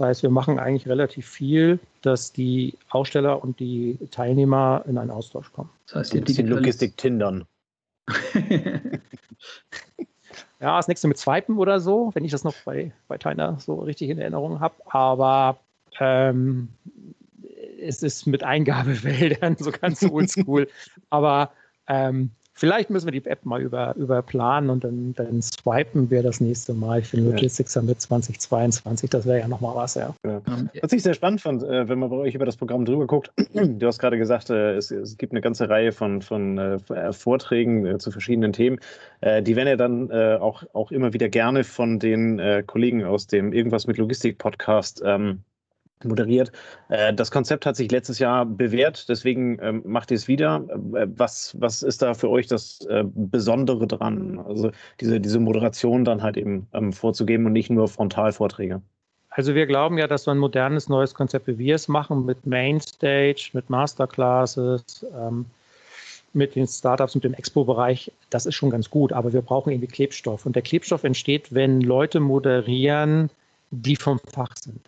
Das 0.00 0.08
heißt, 0.08 0.22
wir 0.22 0.30
machen 0.30 0.58
eigentlich 0.58 0.88
relativ 0.88 1.28
viel, 1.28 1.78
dass 2.00 2.32
die 2.32 2.78
Aussteller 2.88 3.44
und 3.44 3.60
die 3.60 3.98
Teilnehmer 4.10 4.82
in 4.88 4.96
einen 4.96 5.10
Austausch 5.10 5.52
kommen. 5.52 5.68
Das 5.88 5.96
heißt, 5.96 6.14
ihr 6.14 6.22
die 6.22 6.40
Logistik 6.40 6.96
tindern. 6.96 7.44
ja, 10.58 10.78
das 10.78 10.88
nächste 10.88 11.06
mit 11.06 11.18
Swipen 11.18 11.58
oder 11.58 11.80
so, 11.80 12.12
wenn 12.14 12.24
ich 12.24 12.30
das 12.30 12.44
noch 12.44 12.54
bei, 12.64 12.92
bei 13.08 13.18
Tyner 13.18 13.58
so 13.60 13.74
richtig 13.74 14.08
in 14.08 14.18
Erinnerung 14.18 14.58
habe. 14.60 14.76
Aber 14.86 15.58
ähm, 15.98 16.70
es 17.78 18.02
ist 18.02 18.26
mit 18.26 18.42
Eingabefeldern 18.42 19.56
so 19.58 19.70
ganz 19.70 20.02
oldschool. 20.02 20.66
Aber 21.10 21.52
ähm, 21.88 22.30
Vielleicht 22.54 22.90
müssen 22.90 23.06
wir 23.06 23.18
die 23.18 23.26
App 23.26 23.46
mal 23.46 23.62
über, 23.62 23.94
überplanen 23.96 24.70
und 24.70 24.84
dann, 24.84 25.14
dann 25.14 25.40
swipen 25.40 26.10
wir 26.10 26.22
das 26.22 26.40
nächste 26.40 26.74
Mal 26.74 27.02
für 27.02 27.16
den 27.16 27.30
Logistics 27.30 27.72
Summit 27.72 28.00
2022. 28.00 29.08
Das 29.08 29.24
wäre 29.24 29.40
ja 29.40 29.48
nochmal 29.48 29.74
was, 29.76 29.94
ja. 29.94 30.14
ja. 30.26 30.42
Was 30.82 30.92
ich 30.92 31.02
sehr 31.02 31.14
spannend 31.14 31.40
fand, 31.40 31.62
äh, 31.62 31.88
wenn 31.88 31.98
man 31.98 32.10
bei 32.10 32.16
euch 32.16 32.34
über 32.34 32.44
das 32.44 32.56
Programm 32.56 32.84
drüber 32.84 33.06
guckt, 33.06 33.32
du 33.54 33.86
hast 33.86 33.98
gerade 33.98 34.18
gesagt, 34.18 34.50
äh, 34.50 34.74
es, 34.74 34.90
es, 34.90 35.16
gibt 35.16 35.32
eine 35.32 35.40
ganze 35.40 35.68
Reihe 35.68 35.92
von, 35.92 36.20
von 36.22 36.58
äh, 36.58 37.12
Vorträgen 37.12 37.98
zu 37.98 38.10
verschiedenen 38.10 38.52
Themen. 38.52 38.78
Die 39.22 39.56
werden 39.56 39.68
ja 39.68 39.76
dann 39.76 40.10
auch, 40.40 40.62
auch 40.72 40.90
immer 40.90 41.12
wieder 41.12 41.28
gerne 41.28 41.64
von 41.64 41.98
den 41.98 42.64
Kollegen 42.66 43.04
aus 43.04 43.26
dem 43.26 43.52
Irgendwas 43.52 43.86
mit 43.86 43.98
Logistik 43.98 44.38
Podcast 44.38 45.02
ähm, 45.04 45.42
moderiert. 46.04 46.52
Äh, 46.88 47.14
das 47.14 47.30
Konzept 47.30 47.66
hat 47.66 47.76
sich 47.76 47.90
letztes 47.90 48.18
Jahr 48.18 48.46
bewährt, 48.46 49.08
deswegen 49.08 49.58
ähm, 49.60 49.82
macht 49.84 50.10
ihr 50.10 50.16
es 50.16 50.28
wieder. 50.28 50.64
Äh, 50.94 51.06
was, 51.16 51.54
was 51.58 51.82
ist 51.82 52.02
da 52.02 52.14
für 52.14 52.30
euch 52.30 52.46
das 52.46 52.80
äh, 52.86 53.04
Besondere 53.04 53.86
dran? 53.86 54.38
Also 54.38 54.70
diese, 55.00 55.20
diese 55.20 55.40
Moderation 55.40 56.04
dann 56.04 56.22
halt 56.22 56.36
eben 56.36 56.66
ähm, 56.72 56.92
vorzugeben 56.92 57.46
und 57.46 57.52
nicht 57.52 57.70
nur 57.70 57.88
Frontalvorträge. 57.88 58.82
Also 59.30 59.54
wir 59.54 59.66
glauben 59.66 59.96
ja, 59.96 60.08
dass 60.08 60.24
so 60.24 60.32
ein 60.32 60.38
modernes 60.38 60.88
neues 60.88 61.14
Konzept, 61.14 61.46
wie 61.46 61.58
wir 61.58 61.76
es 61.76 61.86
machen, 61.86 62.26
mit 62.26 62.46
Mainstage, 62.46 63.50
mit 63.52 63.70
Masterclasses, 63.70 65.06
ähm, 65.14 65.46
mit 66.32 66.54
den 66.56 66.66
Startups 66.66 67.14
und 67.14 67.24
dem 67.24 67.34
Expo-Bereich, 67.34 68.12
das 68.30 68.46
ist 68.46 68.54
schon 68.54 68.70
ganz 68.70 68.90
gut, 68.90 69.12
aber 69.12 69.32
wir 69.32 69.42
brauchen 69.42 69.72
irgendwie 69.72 69.88
Klebstoff. 69.88 70.46
Und 70.46 70.54
der 70.54 70.62
Klebstoff 70.62 71.04
entsteht, 71.04 71.52
wenn 71.52 71.80
Leute 71.80 72.20
moderieren, 72.20 73.30
die 73.70 73.96
vom 73.96 74.18
Fach 74.18 74.56
sind. 74.56 74.80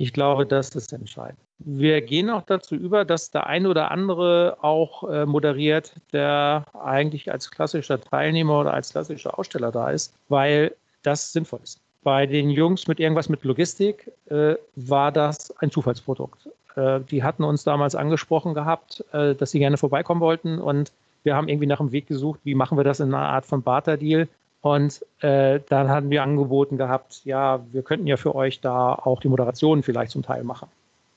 Ich 0.00 0.12
glaube, 0.12 0.46
das 0.46 0.70
ist 0.76 0.92
entscheidend. 0.92 1.40
Wir 1.58 2.00
gehen 2.00 2.30
auch 2.30 2.42
dazu 2.42 2.76
über, 2.76 3.04
dass 3.04 3.32
der 3.32 3.48
eine 3.48 3.68
oder 3.68 3.90
andere 3.90 4.58
auch 4.62 5.02
äh, 5.10 5.26
moderiert, 5.26 5.92
der 6.12 6.64
eigentlich 6.72 7.32
als 7.32 7.50
klassischer 7.50 8.00
Teilnehmer 8.00 8.60
oder 8.60 8.72
als 8.72 8.90
klassischer 8.90 9.36
Aussteller 9.36 9.72
da 9.72 9.90
ist, 9.90 10.14
weil 10.28 10.72
das 11.02 11.32
sinnvoll 11.32 11.58
ist. 11.64 11.80
Bei 12.04 12.26
den 12.26 12.48
Jungs 12.48 12.86
mit 12.86 13.00
irgendwas 13.00 13.28
mit 13.28 13.42
Logistik 13.42 14.12
äh, 14.30 14.54
war 14.76 15.10
das 15.10 15.50
ein 15.58 15.72
Zufallsprodukt. 15.72 16.48
Äh, 16.76 17.00
die 17.10 17.24
hatten 17.24 17.42
uns 17.42 17.64
damals 17.64 17.96
angesprochen 17.96 18.54
gehabt, 18.54 19.04
äh, 19.12 19.34
dass 19.34 19.50
sie 19.50 19.58
gerne 19.58 19.78
vorbeikommen 19.78 20.20
wollten 20.20 20.60
und 20.60 20.92
wir 21.24 21.34
haben 21.34 21.48
irgendwie 21.48 21.66
nach 21.66 21.80
einem 21.80 21.90
Weg 21.90 22.06
gesucht, 22.06 22.38
wie 22.44 22.54
machen 22.54 22.78
wir 22.78 22.84
das 22.84 23.00
in 23.00 23.12
einer 23.12 23.26
Art 23.26 23.46
von 23.46 23.62
Barter-Deal. 23.62 24.28
Und 24.60 25.04
äh, 25.20 25.60
dann 25.68 25.88
hatten 25.88 26.10
wir 26.10 26.22
angeboten 26.22 26.76
gehabt, 26.76 27.24
ja, 27.24 27.60
wir 27.70 27.82
könnten 27.82 28.06
ja 28.06 28.16
für 28.16 28.34
euch 28.34 28.60
da 28.60 28.94
auch 28.94 29.20
die 29.20 29.28
Moderation 29.28 29.82
vielleicht 29.82 30.10
zum 30.12 30.22
Teil 30.22 30.42
machen. 30.42 30.68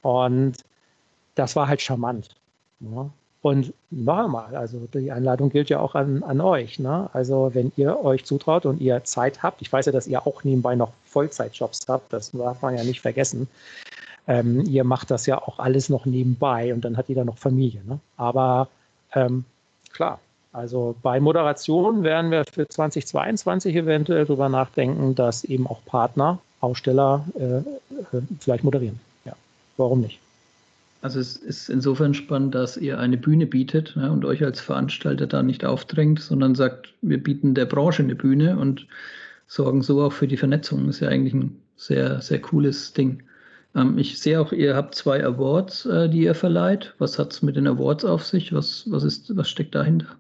Und 0.02 0.58
das 1.36 1.56
war 1.56 1.68
halt 1.68 1.82
charmant. 1.82 2.36
Ne? 2.80 3.10
Und 3.42 3.74
noch 3.90 4.20
einmal, 4.20 4.56
also 4.56 4.88
die 4.94 5.12
Einladung 5.12 5.50
gilt 5.50 5.70
ja 5.70 5.80
auch 5.80 5.96
an, 5.96 6.22
an 6.22 6.42
euch. 6.42 6.78
Ne? 6.78 7.10
Also 7.14 7.50
wenn 7.54 7.72
ihr 7.76 8.04
euch 8.04 8.24
zutraut 8.24 8.68
und 8.68 8.80
ihr 8.80 9.04
Zeit 9.04 9.42
habt, 9.42 9.62
ich 9.62 9.74
weiß 9.74 9.88
ja, 9.88 9.92
dass 9.92 10.06
ihr 10.06 10.26
auch 10.28 10.44
nebenbei 10.44 10.76
noch 10.76 10.94
Vollzeitjobs 11.06 11.88
habt, 11.88 12.14
das 12.14 12.32
darf 12.32 12.62
man 12.62 12.78
ja 12.78 12.84
nicht 12.84 13.02
vergessen. 13.02 13.48
Ähm, 14.28 14.64
ihr 14.68 14.84
macht 14.84 15.10
das 15.10 15.26
ja 15.26 15.42
auch 15.42 15.58
alles 15.58 15.90
noch 15.90 16.06
nebenbei 16.06 16.72
und 16.72 16.86
dann 16.86 16.98
hat 16.98 17.10
jeder 17.10 17.26
noch 17.26 17.40
Familie. 17.40 17.82
Ne? 17.86 18.00
Aber 18.18 18.68
ähm, 19.16 19.44
klar, 19.92 20.20
also 20.54 20.96
bei 21.02 21.20
Moderation 21.20 22.04
werden 22.04 22.32
wir 22.32 22.44
für 22.52 22.68
2022 22.68 23.76
eventuell 23.76 24.26
darüber 24.26 24.50
nachdenken, 24.50 25.16
dass 25.16 25.44
eben 25.44 25.66
auch 25.68 25.84
Partner, 25.86 26.40
Aussteller 26.60 27.26
äh, 27.36 27.58
äh, 27.58 28.22
vielleicht 28.40 28.64
moderieren. 28.64 29.00
Ja, 29.26 29.34
warum 29.78 30.02
nicht? 30.02 30.20
Also 31.02 31.20
es 31.20 31.36
ist 31.36 31.70
insofern 31.70 32.14
spannend, 32.14 32.54
dass 32.54 32.78
ihr 32.78 33.00
eine 33.00 33.18
Bühne 33.18 33.48
bietet 33.48 33.96
ja, 33.96 34.10
und 34.10 34.24
euch 34.24 34.44
als 34.44 34.60
Veranstalter 34.60 35.26
da 35.26 35.42
nicht 35.42 35.66
aufdrängt, 35.66 36.20
sondern 36.20 36.54
sagt, 36.54 36.94
wir 37.02 37.22
bieten 37.22 37.56
der 37.56 37.66
Branche 37.66 38.04
eine 38.04 38.14
Bühne 38.14 38.58
und 38.58 38.86
sorgen 39.48 39.82
so 39.82 40.04
auch 40.04 40.14
für 40.14 40.28
die 40.28 40.38
Vernetzung. 40.38 40.86
Das 40.86 40.98
ist 40.98 41.02
ja 41.02 41.08
eigentlich 41.08 41.34
ein 41.34 41.60
sehr, 41.76 42.22
sehr 42.22 42.40
cooles 42.40 42.94
Ding. 42.94 43.24
Ähm, 43.74 43.98
ich 43.98 44.20
sehe 44.20 44.40
auch, 44.40 44.52
ihr 44.52 44.76
habt 44.76 44.94
zwei 44.96 45.24
Awards, 45.26 45.86
äh, 45.86 46.10
die 46.10 46.24
ihr 46.24 46.36
verleiht. 46.36 46.94
Was 47.00 47.18
hat 47.18 47.34
es 47.34 47.42
mit 47.42 47.56
den 47.56 47.68
Awards 47.68 48.06
auf 48.06 48.26
sich? 48.26 48.54
Was, 48.54 48.84
was, 48.92 49.04
ist, 49.04 49.36
was 49.36 49.50
steckt 49.50 49.74
dahinter? 49.74 50.18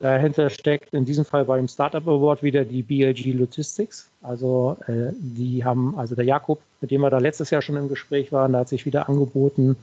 Dahinter 0.00 0.48
steckt 0.50 0.94
in 0.94 1.04
diesem 1.04 1.24
Fall 1.24 1.44
beim 1.44 1.68
Startup 1.68 2.06
Award 2.06 2.42
wieder 2.42 2.64
die 2.64 2.82
BLG 2.82 3.34
Logistics. 3.34 4.08
Also 4.22 4.76
äh, 4.86 5.12
die 5.12 5.64
haben, 5.64 5.98
also 5.98 6.14
der 6.14 6.24
Jakob, 6.24 6.60
mit 6.80 6.90
dem 6.90 7.02
wir 7.02 7.10
da 7.10 7.18
letztes 7.18 7.50
Jahr 7.50 7.62
schon 7.62 7.76
im 7.76 7.88
Gespräch 7.88 8.32
waren, 8.32 8.52
der 8.52 8.62
hat 8.62 8.68
sich 8.68 8.86
wieder 8.86 9.08
angeboten, 9.08 9.76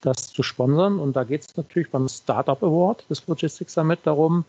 das 0.00 0.32
zu 0.32 0.42
sponsern. 0.42 0.98
Und 0.98 1.14
da 1.14 1.24
geht 1.24 1.42
es 1.42 1.56
natürlich 1.56 1.90
beim 1.90 2.08
Startup 2.08 2.60
Award 2.62 3.08
des 3.08 3.26
Logistics 3.26 3.74
Summit 3.74 4.00
darum, 4.02 4.44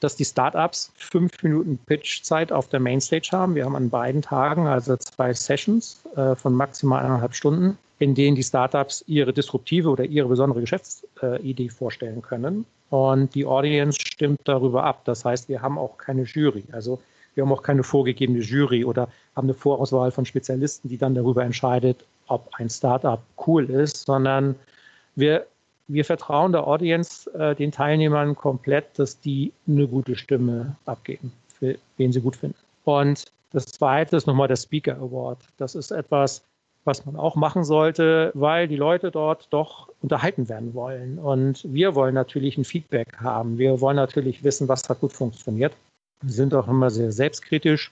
dass 0.00 0.16
die 0.16 0.24
Startups 0.24 0.92
fünf 0.96 1.42
Minuten 1.42 1.78
Pitch-Zeit 1.86 2.52
auf 2.52 2.68
der 2.68 2.80
Mainstage 2.80 3.28
haben. 3.32 3.54
Wir 3.54 3.64
haben 3.64 3.76
an 3.76 3.90
beiden 3.90 4.22
Tagen 4.22 4.66
also 4.66 4.96
zwei 4.96 5.32
Sessions 5.32 6.02
äh, 6.16 6.34
von 6.34 6.54
maximal 6.54 7.04
eineinhalb 7.04 7.34
Stunden, 7.34 7.78
in 7.98 8.14
denen 8.14 8.36
die 8.36 8.42
Startups 8.42 9.04
ihre 9.06 9.32
disruptive 9.32 9.88
oder 9.88 10.04
ihre 10.04 10.28
besondere 10.28 10.60
Geschäftsidee 10.60 11.68
vorstellen 11.68 12.22
können 12.22 12.66
und 12.90 13.34
die 13.34 13.44
Audience 13.44 13.98
stimmt 14.00 14.40
darüber 14.44 14.84
ab. 14.84 15.02
Das 15.04 15.24
heißt, 15.24 15.48
wir 15.48 15.62
haben 15.62 15.78
auch 15.78 15.98
keine 15.98 16.22
Jury. 16.22 16.64
Also 16.72 17.00
wir 17.34 17.44
haben 17.44 17.52
auch 17.52 17.62
keine 17.62 17.82
vorgegebene 17.82 18.40
Jury 18.40 18.84
oder 18.84 19.08
haben 19.34 19.46
eine 19.46 19.54
Vorauswahl 19.54 20.10
von 20.10 20.24
Spezialisten, 20.24 20.88
die 20.88 20.98
dann 20.98 21.14
darüber 21.14 21.44
entscheidet, 21.44 22.04
ob 22.28 22.48
ein 22.54 22.70
Startup 22.70 23.20
cool 23.46 23.68
ist, 23.70 24.06
sondern 24.06 24.56
wir, 25.14 25.46
wir 25.88 26.04
vertrauen 26.04 26.52
der 26.52 26.66
Audience, 26.66 27.30
äh, 27.34 27.54
den 27.54 27.72
Teilnehmern 27.72 28.34
komplett, 28.34 28.98
dass 28.98 29.20
die 29.20 29.52
eine 29.68 29.86
gute 29.86 30.16
Stimme 30.16 30.76
abgeben, 30.86 31.32
für 31.58 31.76
wen 31.98 32.12
sie 32.12 32.20
gut 32.20 32.36
finden. 32.36 32.56
Und 32.84 33.26
das 33.52 33.66
zweite 33.66 34.16
ist 34.16 34.26
nochmal 34.26 34.48
der 34.48 34.56
Speaker 34.56 34.96
Award. 34.96 35.38
Das 35.58 35.74
ist 35.74 35.90
etwas, 35.90 36.42
was 36.86 37.04
man 37.04 37.16
auch 37.16 37.34
machen 37.34 37.64
sollte, 37.64 38.30
weil 38.34 38.68
die 38.68 38.76
Leute 38.76 39.10
dort 39.10 39.48
doch 39.50 39.88
unterhalten 40.00 40.48
werden 40.48 40.72
wollen. 40.74 41.18
Und 41.18 41.64
wir 41.72 41.94
wollen 41.94 42.14
natürlich 42.14 42.56
ein 42.56 42.64
Feedback 42.64 43.18
haben. 43.20 43.58
Wir 43.58 43.80
wollen 43.80 43.96
natürlich 43.96 44.44
wissen, 44.44 44.68
was 44.68 44.88
hat 44.88 45.00
gut 45.00 45.12
funktioniert. 45.12 45.72
Wir 46.22 46.32
sind 46.32 46.54
auch 46.54 46.68
immer 46.68 46.90
sehr 46.90 47.12
selbstkritisch. 47.12 47.90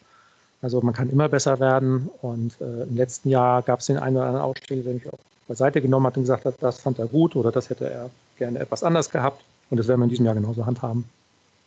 Also 0.63 0.81
man 0.81 0.95
kann 0.95 1.11
immer 1.11 1.29
besser 1.29 1.61
werden. 1.61 2.09
Und 2.23 2.61
äh, 2.61 2.85
im 2.85 2.97
letzten 2.97 3.29
Jahr 3.29 3.63
gab 3.63 3.81
es 3.81 3.87
den 3.87 3.99
einen 3.99 4.17
oder 4.17 4.27
anderen 4.27 4.45
Aussteller, 4.45 4.83
den 4.83 4.97
ich 4.99 5.13
auch 5.13 5.19
beiseite 5.49 5.83
genommen 5.83 6.07
hat 6.07 6.17
und 6.17 6.23
gesagt 6.23 6.45
hat, 6.45 6.55
das 6.61 6.81
fand 6.81 6.99
er 6.99 7.07
gut 7.07 7.37
oder 7.37 7.53
das 7.53 7.69
hätte 7.69 7.91
er 7.91 8.11
gerne 8.39 8.61
etwas 8.61 8.83
anders 8.83 9.11
gehabt. 9.11 9.43
Und 9.71 9.79
das 9.79 9.89
werden 9.89 10.01
wir 10.01 10.05
in 10.05 10.11
diesem 10.11 10.25
Jahr 10.25 10.35
genauso 10.35 10.65
handhaben. 10.65 11.05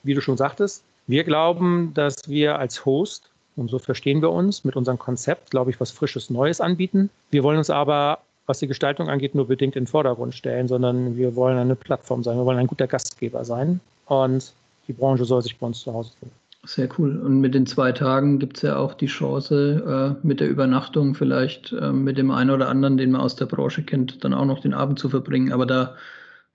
Wie 0.04 0.14
du 0.14 0.22
schon 0.22 0.38
sagtest, 0.38 0.84
wir 1.08 1.24
glauben, 1.24 1.94
dass 1.94 2.28
wir 2.28 2.58
als 2.58 2.86
Host 2.86 3.30
und 3.58 3.70
so 3.70 3.80
verstehen 3.80 4.22
wir 4.22 4.32
uns 4.32 4.64
mit 4.64 4.76
unserem 4.76 5.00
Konzept, 5.00 5.52
glaube 5.52 5.72
ich, 5.72 5.80
was 5.80 5.92
Frisches, 5.92 6.30
Neues 6.30 6.62
anbieten. 6.62 7.10
Wir 7.32 7.44
wollen 7.44 7.58
uns 7.58 7.70
aber, 7.70 8.20
was 8.46 8.60
die 8.60 8.68
Gestaltung 8.68 9.10
angeht, 9.10 9.36
nur 9.36 9.48
bedingt 9.48 9.76
in 9.76 9.84
den 9.84 9.88
Vordergrund 9.88 10.36
stellen, 10.36 10.68
sondern 10.68 11.18
wir 11.18 11.36
wollen 11.36 11.58
eine 11.58 11.76
Plattform 11.76 12.24
sein. 12.24 12.38
Wir 12.38 12.46
wollen 12.46 12.60
ein 12.60 12.68
guter 12.68 12.88
Gastgeber 12.88 13.44
sein. 13.44 13.80
Und 14.06 14.54
die 14.88 14.94
Branche 14.94 15.26
soll 15.26 15.42
sich 15.42 15.58
bei 15.58 15.68
uns 15.68 15.82
zu 15.82 15.94
Hause 15.94 16.12
fühlen. 16.20 16.32
Sehr 16.64 16.90
cool. 16.98 17.18
Und 17.18 17.40
mit 17.42 17.56
den 17.56 17.66
zwei 17.66 17.92
Tagen 17.92 18.40
gibt 18.40 18.58
es 18.58 18.64
ja 18.64 18.78
auch 18.78 18.94
die 18.94 19.08
Chance, 19.08 20.18
äh, 20.22 20.28
mit 20.28 20.40
der 20.40 20.50
Übernachtung 20.50 21.16
vielleicht 21.16 21.72
äh, 21.74 21.92
mit 21.92 22.18
dem 22.18 22.30
einen 22.30 22.52
oder 22.52 22.70
anderen, 22.70 22.98
den 22.98 23.12
man 23.12 23.22
aus 23.22 23.36
der 23.36 23.46
Branche 23.46 23.84
kennt, 23.84 24.24
dann 24.24 24.34
auch 24.34 24.46
noch 24.46 24.60
den 24.60 24.74
Abend 24.74 25.00
zu 25.00 25.10
verbringen. 25.10 25.52
Aber 25.52 25.66
da 25.66 25.96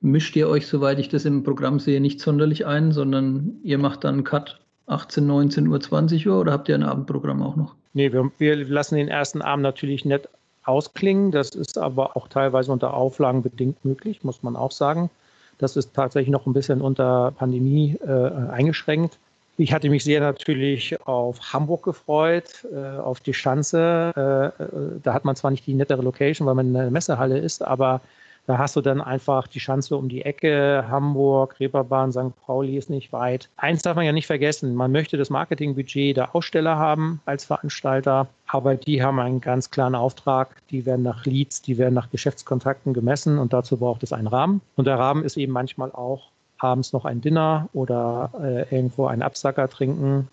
mischt 0.00 0.36
ihr 0.36 0.48
euch, 0.48 0.66
soweit 0.66 0.98
ich 0.98 1.08
das 1.08 1.24
im 1.24 1.42
Programm 1.42 1.80
sehe, 1.80 2.00
nicht 2.00 2.20
sonderlich 2.20 2.66
ein, 2.66 2.92
sondern 2.92 3.56
ihr 3.62 3.78
macht 3.78 4.04
dann 4.04 4.14
einen 4.16 4.24
Cut 4.24 4.60
18, 4.86 5.26
19 5.26 5.68
Uhr, 5.68 5.80
20 5.80 6.26
Uhr 6.28 6.40
oder 6.40 6.52
habt 6.52 6.68
ihr 6.68 6.74
ein 6.74 6.82
Abendprogramm 6.82 7.42
auch 7.42 7.56
noch? 7.56 7.74
Nee, 7.94 8.12
wir, 8.12 8.30
wir 8.38 8.56
lassen 8.56 8.96
den 8.96 9.08
ersten 9.08 9.42
Abend 9.42 9.62
natürlich 9.62 10.04
nicht 10.04 10.28
ausklingen. 10.64 11.30
Das 11.30 11.50
ist 11.50 11.78
aber 11.78 12.16
auch 12.16 12.28
teilweise 12.28 12.72
unter 12.72 12.94
Auflagen 12.94 13.42
bedingt 13.42 13.84
möglich, 13.84 14.24
muss 14.24 14.42
man 14.42 14.56
auch 14.56 14.72
sagen. 14.72 15.10
Das 15.58 15.76
ist 15.76 15.94
tatsächlich 15.94 16.30
noch 16.30 16.46
ein 16.46 16.52
bisschen 16.52 16.80
unter 16.80 17.32
Pandemie 17.32 17.96
äh, 18.06 18.50
eingeschränkt. 18.50 19.18
Ich 19.58 19.72
hatte 19.72 19.90
mich 19.90 20.02
sehr 20.02 20.20
natürlich 20.20 20.98
auf 21.06 21.52
Hamburg 21.52 21.84
gefreut, 21.84 22.66
äh, 22.72 22.98
auf 22.98 23.20
die 23.20 23.34
Schanze. 23.34 24.12
Äh, 24.16 24.62
äh 24.62 25.00
da 25.02 25.12
hat 25.12 25.24
man 25.24 25.36
zwar 25.36 25.50
nicht 25.50 25.66
die 25.66 25.74
nettere 25.74 26.02
Location, 26.02 26.46
weil 26.46 26.54
man 26.54 26.68
in 26.68 26.74
der 26.74 26.90
Messehalle 26.90 27.38
ist, 27.38 27.62
aber 27.62 28.00
da 28.46 28.58
hast 28.58 28.74
du 28.76 28.80
dann 28.80 29.00
einfach 29.00 29.46
die 29.46 29.58
Chance 29.58 29.96
um 29.96 30.08
die 30.08 30.22
Ecke, 30.22 30.84
Hamburg, 30.88 31.58
Reeperbahn, 31.60 32.12
St. 32.12 32.34
Pauli 32.44 32.76
ist 32.76 32.90
nicht 32.90 33.12
weit. 33.12 33.48
Eins 33.56 33.82
darf 33.82 33.96
man 33.96 34.04
ja 34.04 34.12
nicht 34.12 34.26
vergessen, 34.26 34.74
man 34.74 34.92
möchte 34.92 35.16
das 35.16 35.30
Marketingbudget 35.30 36.16
der 36.16 36.34
Aussteller 36.34 36.76
haben 36.76 37.20
als 37.24 37.44
Veranstalter, 37.44 38.28
aber 38.46 38.74
die 38.74 39.02
haben 39.02 39.20
einen 39.20 39.40
ganz 39.40 39.70
klaren 39.70 39.94
Auftrag, 39.94 40.56
die 40.70 40.84
werden 40.86 41.02
nach 41.02 41.24
Leads, 41.24 41.62
die 41.62 41.78
werden 41.78 41.94
nach 41.94 42.10
Geschäftskontakten 42.10 42.94
gemessen 42.94 43.38
und 43.38 43.52
dazu 43.52 43.76
braucht 43.76 44.02
es 44.02 44.12
einen 44.12 44.26
Rahmen. 44.26 44.60
Und 44.76 44.86
der 44.86 44.98
Rahmen 44.98 45.24
ist 45.24 45.36
eben 45.36 45.52
manchmal 45.52 45.92
auch 45.92 46.28
abends 46.58 46.92
noch 46.92 47.04
ein 47.04 47.20
Dinner 47.20 47.68
oder 47.72 48.30
äh, 48.40 48.74
irgendwo 48.74 49.06
einen 49.06 49.22
Absacker 49.22 49.68
trinken 49.68 50.28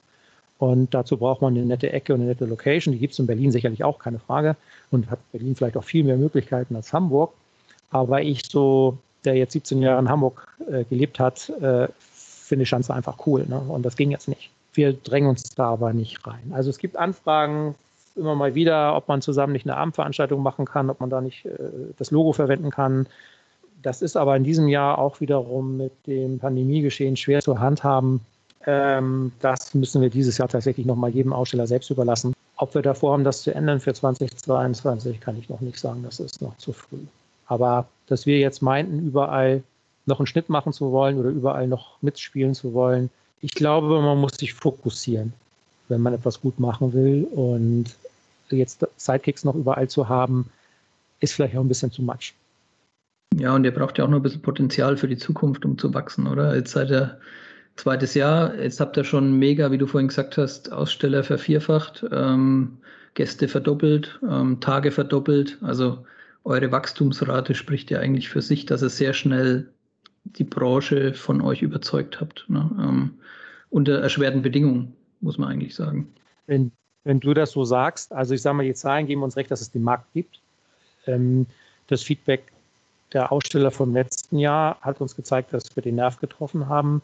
und 0.60 0.94
dazu 0.94 1.18
braucht 1.18 1.42
man 1.42 1.56
eine 1.56 1.66
nette 1.66 1.92
Ecke 1.92 2.14
und 2.14 2.20
eine 2.20 2.30
nette 2.30 2.46
Location. 2.46 2.92
Die 2.92 3.00
gibt 3.00 3.14
es 3.14 3.20
in 3.20 3.28
Berlin 3.28 3.52
sicherlich 3.52 3.86
auch, 3.86 3.98
keine 3.98 4.20
Frage. 4.20 4.58
Und 4.92 5.10
hat 5.10 5.20
Berlin 5.32 5.56
vielleicht 5.56 5.78
auch 5.78 5.86
viel 5.86 6.04
mehr 6.04 6.18
Möglichkeiten 6.18 6.76
als 6.76 6.92
Hamburg. 6.92 7.32
Aber 7.92 8.22
ich 8.22 8.46
so, 8.50 8.98
der 9.26 9.36
jetzt 9.36 9.54
17 9.54 9.82
Jahre 9.82 10.00
in 10.00 10.10
Hamburg 10.10 10.48
äh, 10.70 10.84
gelebt 10.84 11.20
hat, 11.20 11.50
äh, 11.62 11.88
finde 12.12 12.66
Schanze 12.66 12.94
einfach 12.94 13.18
cool. 13.26 13.46
Ne? 13.48 13.60
Und 13.60 13.84
das 13.86 13.96
ging 13.96 14.12
jetzt 14.12 14.28
nicht. 14.28 14.50
Wir 14.74 14.94
drängen 14.94 15.30
uns 15.30 15.44
da 15.56 15.70
aber 15.70 15.94
nicht 15.94 16.26
rein. 16.26 16.52
Also 16.52 16.70
es 16.70 16.78
gibt 16.78 16.96
Anfragen 16.98 17.76
immer 18.16 18.36
mal 18.36 18.56
wieder, 18.56 18.96
ob 18.96 19.08
man 19.08 19.22
zusammen 19.22 19.54
nicht 19.54 19.66
eine 19.66 19.78
Abendveranstaltung 19.78 20.42
machen 20.42 20.66
kann, 20.66 20.90
ob 20.90 21.00
man 21.00 21.10
da 21.10 21.22
nicht 21.22 21.46
äh, 21.46 21.58
das 21.98 22.12
Logo 22.12 22.34
verwenden 22.34 22.70
kann. 22.70 23.08
Das 23.82 24.02
ist 24.02 24.18
aber 24.18 24.36
in 24.36 24.44
diesem 24.44 24.68
Jahr 24.68 24.98
auch 24.98 25.22
wiederum 25.22 25.78
mit 25.78 25.94
dem 26.06 26.40
Pandemiegeschehen 26.40 27.16
schwer 27.16 27.42
zu 27.42 27.60
handhaben. 27.60 28.22
Ähm, 28.66 29.32
das 29.40 29.74
müssen 29.74 30.02
wir 30.02 30.10
dieses 30.10 30.38
Jahr 30.38 30.50
tatsächlich 30.50 30.86
nochmal 30.86 31.12
jedem 31.12 31.34
Aussteller 31.34 31.66
selbst 31.66 31.90
überlassen. 31.90 32.34
Ob 32.58 32.76
wir 32.76 32.82
davor 32.82 33.14
haben, 33.14 33.24
das 33.24 33.42
zu 33.42 33.56
ändern 33.56 33.80
für 33.80 33.94
2022, 33.94 35.22
kann 35.22 35.38
ich 35.38 35.48
noch 35.48 35.62
nicht 35.62 35.80
sagen. 35.80 36.04
Das 36.04 36.20
ist 36.20 36.42
noch 36.42 36.58
zu 36.58 36.74
früh. 36.74 36.98
Aber 37.50 37.88
dass 38.08 38.26
wir 38.26 38.38
jetzt 38.40 38.62
meinten, 38.62 39.06
überall 39.06 39.64
noch 40.06 40.20
einen 40.20 40.28
Schnitt 40.28 40.50
machen 40.50 40.72
zu 40.72 40.92
wollen 40.92 41.18
oder 41.20 41.30
überall 41.30 41.68
noch 41.68 42.02
mitspielen 42.02 42.56
zu 42.56 42.74
wollen, 42.74 43.10
ich 43.42 43.52
glaube, 43.52 44.02
man 44.02 44.18
muss 44.18 44.36
sich 44.36 44.54
fokussieren, 44.54 45.34
wenn 45.88 46.02
man 46.02 46.14
etwas 46.14 46.42
gut 46.42 46.60
machen 46.60 46.94
will. 46.94 47.28
Und 47.32 47.86
jetzt 48.50 48.86
Sidekicks 48.98 49.44
noch 49.44 49.56
überall 49.56 49.88
zu 49.90 50.08
haben, 50.08 50.50
ist 51.20 51.34
vielleicht 51.34 51.56
auch 51.58 51.62
ein 51.62 51.68
bisschen 51.68 51.92
zu 51.92 52.02
much. 52.02 52.34
Ja, 53.36 53.56
und 53.56 53.64
ihr 53.64 53.74
braucht 53.74 53.98
ja 53.98 54.06
auch 54.06 54.10
noch 54.10 54.18
ein 54.18 54.24
bisschen 54.24 54.42
Potenzial 54.42 54.98
für 54.98 55.08
die 55.08 55.18
Zukunft, 55.18 55.66
um 55.66 55.78
zu 55.78 55.94
wachsen, 55.94 56.28
oder? 56.28 56.56
Jetzt 56.56 56.72
seid 56.72 56.92
ihr 56.92 57.18
zweites 57.78 58.14
Jahr, 58.14 58.56
jetzt 58.56 58.80
habt 58.80 58.98
ihr 58.98 59.04
schon 59.04 59.38
mega, 59.40 59.72
wie 59.72 59.78
du 59.78 59.88
vorhin 59.88 60.10
gesagt 60.10 60.38
hast, 60.38 60.72
Aussteller 60.72 61.24
vervierfacht, 61.24 62.06
ähm, 62.12 62.78
Gäste 63.14 63.48
verdoppelt, 63.48 64.20
ähm, 64.30 64.60
Tage 64.60 64.92
verdoppelt. 64.92 65.58
Also 65.62 66.06
eure 66.44 66.72
Wachstumsrate 66.72 67.56
spricht 67.56 67.92
ja 67.92 68.00
eigentlich 68.00 68.30
für 68.30 68.42
sich, 68.42 68.66
dass 68.66 68.82
ihr 68.82 68.90
sehr 68.90 69.14
schnell 69.14 69.70
die 70.24 70.44
Branche 70.44 71.14
von 71.14 71.42
euch 71.42 71.62
überzeugt 71.62 72.20
habt. 72.22 72.46
Ne? 72.48 72.70
Ähm, 72.80 73.20
unter 73.70 74.00
erschwerten 74.00 74.42
Bedingungen, 74.42 74.96
muss 75.22 75.38
man 75.38 75.50
eigentlich 75.50 75.76
sagen. 75.76 76.12
Wenn, 76.48 76.72
wenn 77.04 77.20
du 77.20 77.34
das 77.34 77.52
so 77.52 77.64
sagst, 77.66 78.12
also 78.12 78.34
ich 78.34 78.42
sage 78.42 78.58
mal, 78.58 78.66
die 78.66 78.74
Zahlen 78.74 79.08
geben 79.08 79.24
uns 79.24 79.38
recht, 79.38 79.52
dass 79.52 79.62
es 79.62 79.72
den 79.72 79.84
Markt 79.84 80.12
gibt. 80.14 80.40
Ähm, 81.06 81.46
das 81.88 82.04
Feedback 82.04 82.52
der 83.14 83.32
Aussteller 83.32 83.72
vom 83.72 83.94
letzten 83.94 84.38
Jahr 84.38 84.80
hat 84.82 85.02
uns 85.02 85.16
gezeigt, 85.16 85.54
dass 85.54 85.76
wir 85.76 85.84
den 85.84 85.96
Nerv 85.96 86.20
getroffen 86.20 86.68
haben. 86.68 87.02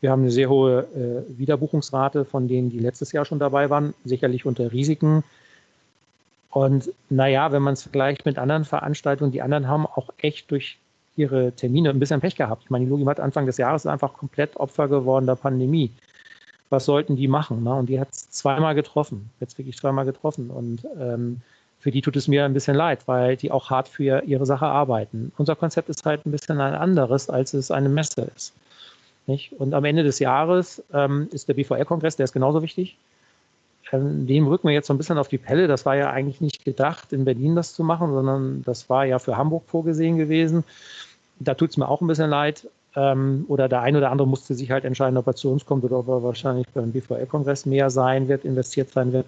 Wir 0.00 0.10
haben 0.10 0.22
eine 0.22 0.30
sehr 0.30 0.48
hohe 0.48 0.86
äh, 0.94 1.38
Wiederbuchungsrate 1.38 2.24
von 2.24 2.46
denen, 2.46 2.70
die 2.70 2.78
letztes 2.78 3.10
Jahr 3.12 3.24
schon 3.24 3.40
dabei 3.40 3.68
waren, 3.68 3.94
sicherlich 4.04 4.46
unter 4.46 4.72
Risiken. 4.72 5.24
Und 6.58 6.92
naja, 7.08 7.52
wenn 7.52 7.62
man 7.62 7.74
es 7.74 7.82
vergleicht 7.82 8.26
mit 8.26 8.36
anderen 8.36 8.64
Veranstaltungen, 8.64 9.30
die 9.30 9.42
anderen 9.42 9.68
haben 9.68 9.86
auch 9.86 10.08
echt 10.18 10.50
durch 10.50 10.76
ihre 11.14 11.52
Termine 11.52 11.90
ein 11.90 12.00
bisschen 12.00 12.20
Pech 12.20 12.34
gehabt. 12.34 12.64
Ich 12.64 12.70
meine, 12.70 12.84
die 12.84 12.90
Logim 12.90 13.08
hat 13.08 13.20
Anfang 13.20 13.46
des 13.46 13.58
Jahres 13.58 13.86
einfach 13.86 14.12
komplett 14.12 14.56
Opfer 14.56 14.88
geworden 14.88 15.26
der 15.26 15.36
Pandemie. 15.36 15.92
Was 16.68 16.84
sollten 16.84 17.14
die 17.14 17.28
machen? 17.28 17.62
Ne? 17.62 17.72
Und 17.72 17.88
die 17.88 18.00
hat 18.00 18.08
es 18.10 18.28
zweimal 18.30 18.74
getroffen, 18.74 19.30
jetzt 19.38 19.56
wirklich 19.56 19.76
zweimal 19.76 20.04
getroffen. 20.04 20.50
Und 20.50 20.84
ähm, 20.98 21.42
für 21.78 21.92
die 21.92 22.02
tut 22.02 22.16
es 22.16 22.26
mir 22.26 22.44
ein 22.44 22.54
bisschen 22.54 22.74
leid, 22.74 23.06
weil 23.06 23.36
die 23.36 23.52
auch 23.52 23.70
hart 23.70 23.86
für 23.86 24.24
ihre 24.24 24.44
Sache 24.44 24.66
arbeiten. 24.66 25.30
Unser 25.38 25.54
Konzept 25.54 25.88
ist 25.88 26.04
halt 26.04 26.26
ein 26.26 26.32
bisschen 26.32 26.60
ein 26.60 26.74
anderes, 26.74 27.30
als 27.30 27.54
es 27.54 27.70
eine 27.70 27.88
Messe 27.88 28.32
ist. 28.34 28.52
Nicht? 29.28 29.52
Und 29.52 29.74
am 29.74 29.84
Ende 29.84 30.02
des 30.02 30.18
Jahres 30.18 30.82
ähm, 30.92 31.28
ist 31.30 31.46
der 31.46 31.54
BVR-Kongress, 31.54 32.16
der 32.16 32.24
ist 32.24 32.32
genauso 32.32 32.62
wichtig. 32.62 32.96
Dem 33.92 34.46
rücken 34.46 34.68
wir 34.68 34.74
jetzt 34.74 34.86
so 34.86 34.94
ein 34.94 34.98
bisschen 34.98 35.18
auf 35.18 35.28
die 35.28 35.38
Pelle. 35.38 35.66
Das 35.66 35.86
war 35.86 35.96
ja 35.96 36.10
eigentlich 36.10 36.40
nicht 36.40 36.64
gedacht, 36.64 37.12
in 37.12 37.24
Berlin 37.24 37.56
das 37.56 37.74
zu 37.74 37.84
machen, 37.84 38.12
sondern 38.12 38.62
das 38.62 38.90
war 38.90 39.06
ja 39.06 39.18
für 39.18 39.36
Hamburg 39.36 39.64
vorgesehen 39.66 40.18
gewesen. 40.18 40.64
Da 41.38 41.54
tut 41.54 41.70
es 41.70 41.76
mir 41.76 41.88
auch 41.88 42.00
ein 42.00 42.06
bisschen 42.06 42.28
leid. 42.28 42.68
Ähm, 42.96 43.44
oder 43.48 43.68
der 43.68 43.82
eine 43.82 43.98
oder 43.98 44.10
andere 44.10 44.28
musste 44.28 44.54
sich 44.54 44.70
halt 44.70 44.84
entscheiden, 44.84 45.16
ob 45.16 45.26
er 45.26 45.34
zu 45.34 45.50
uns 45.50 45.64
kommt 45.64 45.84
oder 45.84 45.98
ob 45.98 46.08
er 46.08 46.22
wahrscheinlich 46.22 46.66
beim 46.74 46.92
BVR-Kongress 46.92 47.66
mehr 47.66 47.90
sein 47.90 48.28
wird, 48.28 48.44
investiert 48.44 48.90
sein 48.90 49.12
wird. 49.12 49.26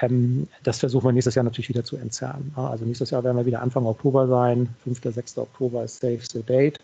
Ähm, 0.00 0.48
das 0.64 0.80
versuchen 0.80 1.06
wir 1.06 1.12
nächstes 1.12 1.34
Jahr 1.34 1.44
natürlich 1.44 1.68
wieder 1.68 1.84
zu 1.84 1.96
entzerren. 1.96 2.52
Also 2.56 2.84
nächstes 2.84 3.10
Jahr 3.10 3.24
werden 3.24 3.36
wir 3.36 3.46
wieder 3.46 3.62
Anfang 3.62 3.86
Oktober 3.86 4.26
sein. 4.26 4.68
5. 4.84 5.00
6. 5.02 5.38
Oktober 5.38 5.84
ist 5.84 6.00
safe 6.00 6.20
the 6.22 6.42
date. 6.42 6.78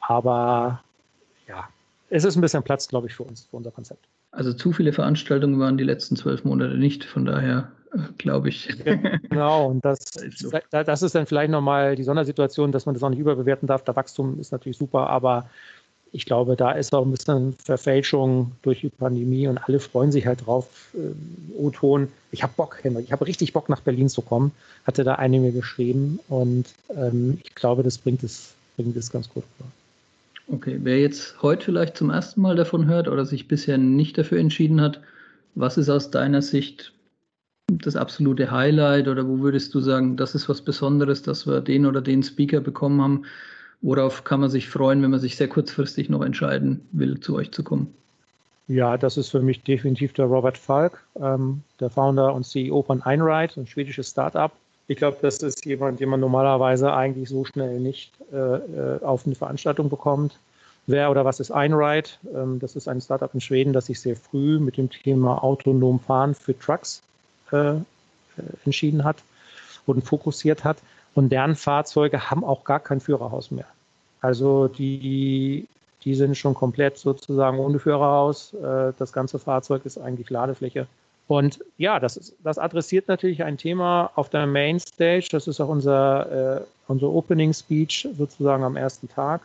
Aber 0.00 0.80
ja, 1.48 1.68
es 2.10 2.24
ist 2.24 2.36
ein 2.36 2.40
bisschen 2.40 2.62
Platz, 2.62 2.88
glaube 2.88 3.08
ich, 3.08 3.14
für 3.14 3.24
uns, 3.24 3.46
für 3.50 3.56
unser 3.56 3.70
Konzept. 3.70 4.04
Also 4.36 4.52
zu 4.52 4.72
viele 4.72 4.92
Veranstaltungen 4.92 5.58
waren 5.58 5.78
die 5.78 5.84
letzten 5.84 6.14
zwölf 6.14 6.44
Monate 6.44 6.76
nicht, 6.76 7.04
von 7.04 7.24
daher 7.24 7.72
äh, 7.94 7.98
glaube 8.18 8.50
ich. 8.50 8.68
Genau, 9.30 9.68
und 9.68 9.82
das, 9.82 9.98
das 10.70 11.02
ist 11.02 11.14
dann 11.14 11.26
vielleicht 11.26 11.50
nochmal 11.50 11.96
die 11.96 12.04
Sondersituation, 12.04 12.70
dass 12.70 12.84
man 12.84 12.94
das 12.94 13.02
auch 13.02 13.08
nicht 13.08 13.18
überbewerten 13.18 13.66
darf. 13.66 13.84
Der 13.84 13.96
Wachstum 13.96 14.38
ist 14.38 14.52
natürlich 14.52 14.76
super, 14.76 15.08
aber 15.08 15.48
ich 16.12 16.26
glaube, 16.26 16.54
da 16.54 16.72
ist 16.72 16.94
auch 16.94 17.04
ein 17.04 17.10
bisschen 17.10 17.54
Verfälschung 17.54 18.52
durch 18.60 18.82
die 18.82 18.90
Pandemie 18.90 19.48
und 19.48 19.56
alle 19.56 19.80
freuen 19.80 20.12
sich 20.12 20.26
halt 20.26 20.44
drauf. 20.44 20.90
Äh, 20.94 21.58
O-Ton, 21.58 22.08
ich 22.30 22.42
habe 22.42 22.52
Bock, 22.58 22.78
Henrik, 22.82 23.06
ich 23.06 23.12
habe 23.12 23.26
richtig 23.26 23.54
Bock 23.54 23.70
nach 23.70 23.80
Berlin 23.80 24.10
zu 24.10 24.20
kommen, 24.20 24.52
hatte 24.86 25.02
da 25.02 25.14
eine 25.14 25.40
mir 25.40 25.52
geschrieben 25.52 26.20
und 26.28 26.66
ähm, 26.94 27.38
ich 27.42 27.54
glaube, 27.54 27.82
das 27.82 27.96
bringt 27.96 28.22
es, 28.22 28.54
bringt 28.76 28.96
es 28.96 29.10
ganz 29.10 29.30
gut 29.30 29.44
rüber. 29.58 29.70
Okay, 30.48 30.78
wer 30.82 31.00
jetzt 31.00 31.42
heute 31.42 31.64
vielleicht 31.64 31.96
zum 31.96 32.10
ersten 32.10 32.40
Mal 32.40 32.54
davon 32.54 32.86
hört 32.86 33.08
oder 33.08 33.24
sich 33.24 33.48
bisher 33.48 33.78
nicht 33.78 34.16
dafür 34.16 34.38
entschieden 34.38 34.80
hat, 34.80 35.00
was 35.54 35.76
ist 35.76 35.88
aus 35.88 36.10
deiner 36.10 36.42
Sicht 36.42 36.92
das 37.68 37.96
absolute 37.96 38.50
Highlight 38.52 39.08
oder 39.08 39.26
wo 39.26 39.40
würdest 39.40 39.74
du 39.74 39.80
sagen, 39.80 40.16
das 40.16 40.36
ist 40.36 40.48
was 40.48 40.62
Besonderes, 40.62 41.22
dass 41.22 41.46
wir 41.46 41.60
den 41.60 41.84
oder 41.84 42.00
den 42.00 42.22
Speaker 42.22 42.60
bekommen 42.60 43.02
haben? 43.02 43.22
Worauf 43.82 44.22
kann 44.22 44.40
man 44.40 44.50
sich 44.50 44.68
freuen, 44.68 45.02
wenn 45.02 45.10
man 45.10 45.20
sich 45.20 45.36
sehr 45.36 45.48
kurzfristig 45.48 46.08
noch 46.08 46.22
entscheiden 46.22 46.86
will, 46.92 47.18
zu 47.18 47.34
euch 47.34 47.50
zu 47.50 47.64
kommen? 47.64 47.92
Ja, 48.68 48.96
das 48.96 49.16
ist 49.16 49.30
für 49.30 49.42
mich 49.42 49.62
definitiv 49.62 50.12
der 50.12 50.26
Robert 50.26 50.58
Falk, 50.58 51.04
ähm, 51.20 51.62
der 51.80 51.90
Founder 51.90 52.34
und 52.34 52.44
CEO 52.44 52.82
von 52.82 53.02
Einride, 53.02 53.60
ein 53.60 53.66
schwedisches 53.66 54.10
Startup. 54.10 54.52
Ich 54.88 54.96
glaube, 54.96 55.18
das 55.20 55.38
ist 55.38 55.64
jemand, 55.64 56.00
den 56.00 56.08
man 56.08 56.20
normalerweise 56.20 56.92
eigentlich 56.92 57.28
so 57.28 57.44
schnell 57.44 57.80
nicht 57.80 58.12
äh, 58.32 58.36
äh 58.36 59.02
auf 59.02 59.26
eine 59.26 59.34
Veranstaltung 59.34 59.88
bekommt. 59.88 60.38
Wer 60.86 61.10
oder 61.10 61.24
was 61.24 61.40
ist 61.40 61.50
Einride? 61.50 62.10
Ähm, 62.32 62.60
das 62.60 62.76
ist 62.76 62.88
ein 62.88 63.00
Startup 63.00 63.32
in 63.34 63.40
Schweden, 63.40 63.72
das 63.72 63.86
sich 63.86 64.00
sehr 64.00 64.16
früh 64.16 64.58
mit 64.60 64.76
dem 64.76 64.88
Thema 64.88 65.42
autonom 65.42 65.98
fahren 65.98 66.34
für 66.34 66.56
Trucks 66.58 67.02
äh, 67.52 67.76
äh 67.76 67.82
entschieden 68.64 69.02
hat 69.02 69.16
und 69.86 70.02
fokussiert 70.02 70.62
hat. 70.64 70.78
Und 71.14 71.30
deren 71.30 71.56
Fahrzeuge 71.56 72.30
haben 72.30 72.44
auch 72.44 72.64
gar 72.64 72.78
kein 72.78 73.00
Führerhaus 73.00 73.50
mehr. 73.50 73.66
Also 74.20 74.68
die, 74.68 75.66
die 76.04 76.14
sind 76.14 76.36
schon 76.36 76.54
komplett 76.54 76.98
sozusagen 76.98 77.58
ohne 77.58 77.78
Führerhaus. 77.78 78.54
Äh, 78.54 78.92
das 78.98 79.12
ganze 79.12 79.38
Fahrzeug 79.40 79.84
ist 79.84 79.98
eigentlich 79.98 80.30
Ladefläche. 80.30 80.86
Und 81.28 81.58
ja, 81.76 81.98
das, 81.98 82.16
ist, 82.16 82.34
das 82.44 82.58
adressiert 82.58 83.08
natürlich 83.08 83.42
ein 83.42 83.58
Thema 83.58 84.10
auf 84.14 84.28
der 84.28 84.46
Mainstage. 84.46 85.28
Das 85.30 85.48
ist 85.48 85.60
auch 85.60 85.68
unser, 85.68 86.60
äh, 86.60 86.64
unser 86.86 87.08
Opening 87.08 87.52
Speech 87.52 88.08
sozusagen 88.16 88.62
am 88.62 88.76
ersten 88.76 89.08
Tag. 89.08 89.42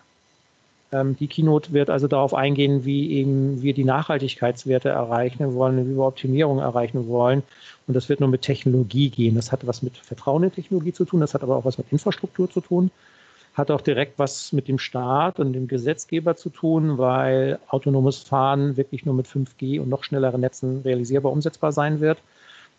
Ähm, 0.92 1.16
die 1.18 1.28
Keynote 1.28 1.74
wird 1.74 1.90
also 1.90 2.08
darauf 2.08 2.34
eingehen, 2.34 2.86
wie 2.86 3.12
eben 3.12 3.62
wir 3.62 3.74
die 3.74 3.84
Nachhaltigkeitswerte 3.84 4.90
erreichen 4.90 5.56
wollen, 5.56 5.90
wie 5.90 5.96
wir 5.96 6.04
Optimierung 6.04 6.60
erreichen 6.60 7.08
wollen. 7.08 7.42
Und 7.88 7.96
das 7.96 8.10
wird 8.10 8.20
nur 8.20 8.30
mit 8.30 8.44
Technologie 8.44 9.10
gehen. 9.10 9.36
Das 9.36 9.52
hat 9.52 9.66
was 9.66 9.82
mit 9.82 9.98
Vertrauen 9.98 10.44
in 10.44 10.52
Technologie 10.52 10.94
zu 10.94 11.06
tun, 11.06 11.22
das 11.22 11.34
hat 11.34 11.44
aber 11.44 11.56
auch 11.56 11.66
was 11.66 11.78
mit 11.78 11.92
Infrastruktur 11.92 12.50
zu 12.50 12.62
tun, 12.62 12.92
hat 13.54 13.72
auch 13.72 13.82
direkt 13.82 14.18
was 14.18 14.54
mit 14.54 14.68
dem 14.68 14.80
Staat 14.80 15.40
und 15.40 15.54
dem 15.54 15.68
Gesetzgeber 15.68 16.36
zu 16.36 16.50
tun, 16.50 16.98
weil 16.98 17.60
autonomes 17.68 18.20
Fahren 18.20 18.78
wirklich 18.78 19.06
nur 19.06 19.14
mit 19.14 19.28
5G 19.28 19.82
und 19.82 19.90
noch 19.90 20.04
schnelleren 20.04 20.42
Netzen 20.42 20.82
realisierbar 20.84 21.32
umsetzbar 21.32 21.72
sein 21.72 22.00
wird. 22.00 22.20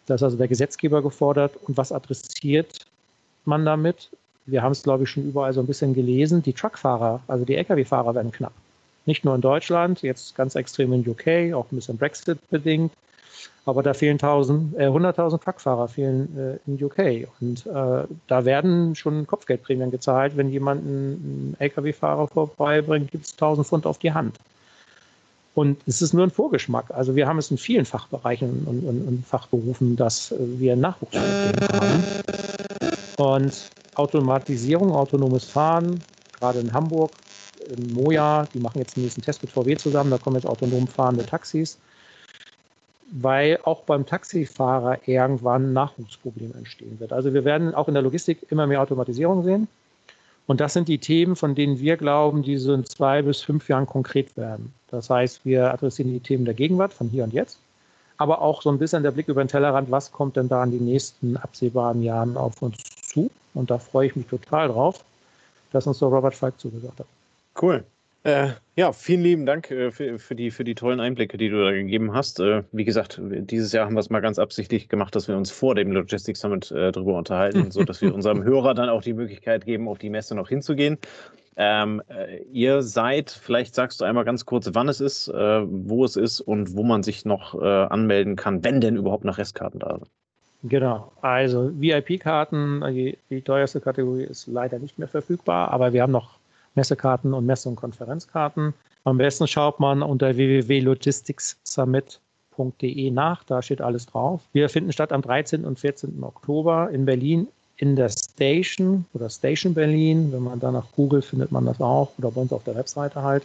Da 0.07 0.15
ist 0.15 0.23
also 0.23 0.37
der 0.37 0.49
Gesetzgeber 0.49 1.03
gefordert. 1.03 1.57
Und 1.67 1.77
was 1.77 1.93
adressiert 1.93 2.87
man 3.45 3.65
damit? 3.65 4.11
wir 4.47 4.63
haben 4.63 4.73
es, 4.73 4.83
glaube 4.83 5.05
ich, 5.05 5.11
schon 5.11 5.29
überall 5.29 5.53
so 5.53 5.61
ein 5.61 5.67
bisschen 5.67 5.95
gelesen, 5.95 6.43
die 6.43 6.53
Truckfahrer, 6.53 7.21
also 7.29 7.45
die 7.45 7.57
Lkw-Fahrer 7.57 8.15
werden 8.15 8.33
knapp. 8.33 8.53
Nicht 9.07 9.25
nur 9.25 9.35
in 9.35 9.41
Deutschland, 9.41 10.03
jetzt 10.03 10.35
ganz 10.37 10.55
extrem 10.55 10.93
in 10.93 11.09
UK, 11.09 11.55
auch 11.55 11.71
ein 11.71 11.77
bisschen 11.77 11.99
Brexit 11.99 12.39
bedingt. 12.51 12.93
Aber 13.65 13.83
da 13.83 13.95
fehlen 13.95 14.19
1000, 14.19 14.75
äh, 14.77 14.87
100.000 14.87 15.41
Truckfahrer 15.41 15.89
fehlen 15.89 16.61
äh, 16.67 16.71
in 16.71 16.83
UK. 16.83 17.29
Und 17.41 17.67
äh, 17.67 18.05
da 18.27 18.45
werden 18.45 18.95
schon 18.95 19.27
Kopfgeldprämien 19.27 19.91
gezahlt. 19.91 20.37
Wenn 20.37 20.51
jemand 20.51 20.85
einen 20.85 21.57
Lkw-Fahrer 21.59 22.29
vorbeibringt, 22.29 23.11
gibt 23.11 23.27
es 23.27 23.33
1000 23.33 23.67
Pfund 23.67 23.87
auf 23.87 23.99
die 23.99 24.13
Hand. 24.13 24.39
Und 25.55 25.79
es 25.87 26.01
ist 26.01 26.15
nur 26.15 26.25
ein 26.25 26.31
Vorgeschmack. 26.31 26.91
Also 26.91 27.15
wir 27.15 27.29
haben 27.29 27.39
es 27.39 27.51
in 27.51 27.59
vielen 27.59 27.85
Fachbereichen 27.85 28.65
und, 28.67 28.85
und, 28.85 29.07
und 29.07 29.27
Fachberufen, 29.27 29.97
dass 29.97 30.35
wir 30.39 30.77
Nachwuchsprobleme 30.77 31.69
haben. 31.73 32.05
Und 33.19 33.71
Automatisierung, 33.95 34.93
autonomes 34.93 35.45
Fahren, 35.45 36.01
gerade 36.39 36.61
in 36.61 36.73
Hamburg, 36.73 37.13
in 37.69 37.93
Moja, 37.93 38.47
die 38.55 38.59
machen 38.59 38.79
jetzt 38.79 38.97
den 38.97 39.03
nächsten 39.03 39.23
Test 39.23 39.43
mit 39.43 39.53
VW 39.53 39.77
zusammen, 39.77 40.11
da 40.11 40.19
kommen 40.19 40.37
jetzt 40.37 40.47
autonom 40.47 40.87
fahrende 40.87 41.25
Taxis, 41.25 41.79
weil 43.13 43.59
auch 43.65 43.83
beim 43.83 44.07
Taxifahrer 44.07 45.07
irgendwann 45.07 45.67
ein 45.67 45.73
Nachwuchsproblem 45.75 46.55
entstehen 46.57 46.99
wird. 46.99 47.13
Also 47.13 47.35
wir 47.35 47.45
werden 47.45 47.75
auch 47.75 47.87
in 47.87 47.95
der 47.95 48.03
Logistik 48.03 48.47
immer 48.51 48.67
mehr 48.67 48.81
Automatisierung 48.81 49.45
sehen. 49.45 49.69
Und 50.47 50.61
das 50.61 50.73
sind 50.73 50.89
die 50.89 50.99
Themen, 50.99 51.37
von 51.37 51.55
denen 51.55 51.79
wir 51.79 51.97
glauben, 51.99 52.43
die 52.43 52.57
so 52.57 52.73
in 52.73 52.85
zwei 52.85 53.23
bis 53.23 53.43
fünf 53.43 53.69
Jahren 53.69 53.87
konkret 53.87 54.37
werden. 54.37 54.73
Das 54.89 55.11
heißt, 55.11 55.45
wir 55.45 55.73
adressieren 55.73 56.11
die 56.11 56.21
Themen 56.21 56.47
der 56.47 56.55
Gegenwart 56.55 56.93
von 56.95 57.09
hier 57.09 57.25
und 57.25 57.35
jetzt, 57.35 57.59
aber 58.17 58.41
auch 58.41 58.63
so 58.63 58.71
ein 58.71 58.79
bisschen 58.79 59.03
der 59.03 59.11
Blick 59.11 59.29
über 59.29 59.45
den 59.45 59.49
Tellerrand, 59.49 59.91
was 59.91 60.11
kommt 60.11 60.37
denn 60.37 60.49
da 60.49 60.65
in 60.65 60.71
den 60.71 60.87
nächsten 60.87 61.37
absehbaren 61.37 62.03
Jahren 62.03 62.37
auf 62.37 62.63
uns 62.63 62.79
zu. 63.03 63.31
Und 63.55 63.71
da 63.71 63.79
freue 63.79 64.07
ich 64.07 64.17
mich 64.17 64.27
total 64.27 64.69
drauf, 64.69 65.05
dass 65.71 65.87
uns 65.87 65.99
so 65.99 66.09
Robert 66.09 66.35
Falk 66.35 66.59
zugesagt 66.59 66.99
hat. 66.99 67.07
Cool. 67.61 67.85
Äh, 68.25 68.51
ja, 68.77 68.93
vielen 68.93 69.23
lieben 69.23 69.47
Dank 69.47 69.71
äh, 69.73 69.91
für, 69.91 70.19
für, 70.19 70.37
die, 70.37 70.53
für 70.53 70.63
die 70.63 70.77
tollen 70.77 71.01
Einblicke, 71.01 71.37
die 71.37 71.49
du 71.49 71.65
da 71.65 71.73
gegeben 71.73 72.15
hast. 72.15 72.39
Äh, 72.39 72.63
wie 72.71 72.85
gesagt, 72.85 73.21
dieses 73.21 73.73
Jahr 73.73 73.87
haben 73.87 73.95
wir 73.95 74.01
es 74.01 74.11
mal 74.11 74.21
ganz 74.21 74.39
absichtlich 74.39 74.89
gemacht, 74.89 75.17
dass 75.17 75.27
wir 75.27 75.37
uns 75.37 75.51
vor 75.51 75.75
dem 75.75 75.91
Logistics 75.91 76.41
Summit 76.41 76.71
äh, 76.71 76.93
darüber 76.93 77.19
unterhalten, 77.19 77.73
sodass 77.73 78.01
wir 78.01 78.15
unserem 78.15 78.45
Hörer 78.45 78.75
dann 78.75 78.89
auch 78.89 79.03
die 79.03 79.13
Möglichkeit 79.13 79.65
geben, 79.65 79.89
auf 79.89 79.99
die 79.99 80.09
Messe 80.09 80.37
noch 80.37 80.49
hinzugehen. 80.49 80.99
Ähm, 81.57 82.01
äh, 82.09 82.43
ihr 82.53 82.83
seid, 82.83 83.31
vielleicht 83.31 83.75
sagst 83.75 84.01
du 84.01 84.05
einmal 84.05 84.25
ganz 84.25 84.47
kurz, 84.47 84.71
wann 84.73 84.89
es 84.89 85.01
ist, 85.01 85.27
äh, 85.29 85.63
wo 85.67 86.05
es 86.05 86.15
ist 86.15 86.41
und 86.41 86.77
wo 86.77 86.85
man 86.85 87.03
sich 87.03 87.25
noch 87.25 87.61
anmelden 87.61 88.37
kann, 88.37 88.63
wenn 88.65 88.81
denn 88.81 88.97
überhaupt 88.97 89.25
noch 89.25 89.39
Restkarten 89.39 89.81
da 89.81 89.99
sind. 89.99 90.09
Genau, 90.65 91.11
also 91.21 91.73
VIP-Karten, 91.75 92.83
die, 92.95 93.19
die 93.31 93.43
teuerste 93.43 93.81
Kategorie 93.81 94.23
ist 94.23 94.47
leider 94.47 94.79
nicht 94.79 94.97
mehr 94.97 95.09
verfügbar, 95.09 95.73
aber 95.73 95.93
wir 95.93 96.03
haben 96.03 96.13
noch 96.13 96.39
Messekarten 96.75 97.35
und 97.35 97.47
Messe- 97.47 97.69
und 97.69 97.77
Konferenzkarten. 97.77 98.75
Am 99.05 99.19
besten 99.19 99.47
schaut 99.49 99.81
man 99.81 100.03
unter 100.03 100.37
www.logisticssummit.de 100.37 103.11
nach, 103.11 103.43
da 103.45 103.63
steht 103.63 103.81
alles 103.81 104.07
drauf. 104.07 104.43
Wir 104.53 104.69
finden 104.69 104.93
statt 104.93 105.13
am 105.13 105.23
13. 105.23 105.65
und 105.65 105.81
14. 105.81 106.23
Oktober 106.23 106.91
in 106.91 107.05
Berlin 107.05 107.49
in 107.77 107.97
der 107.97 108.11
Station 108.11 109.07
oder 109.13 109.29
Station 109.29 109.75
Berlin. 109.75 110.31
Wenn 110.33 110.43
man 110.43 110.61
danach 110.61 110.87
googelt, 110.95 111.25
findet 111.25 111.51
man 111.51 111.67
das 111.67 111.81
auch 111.81 112.13
oder 112.19 112.31
bei 112.31 112.41
uns 112.41 112.53
auf 112.53 112.63
der 112.63 112.77
Webseite 112.77 113.23
halt. 113.23 113.45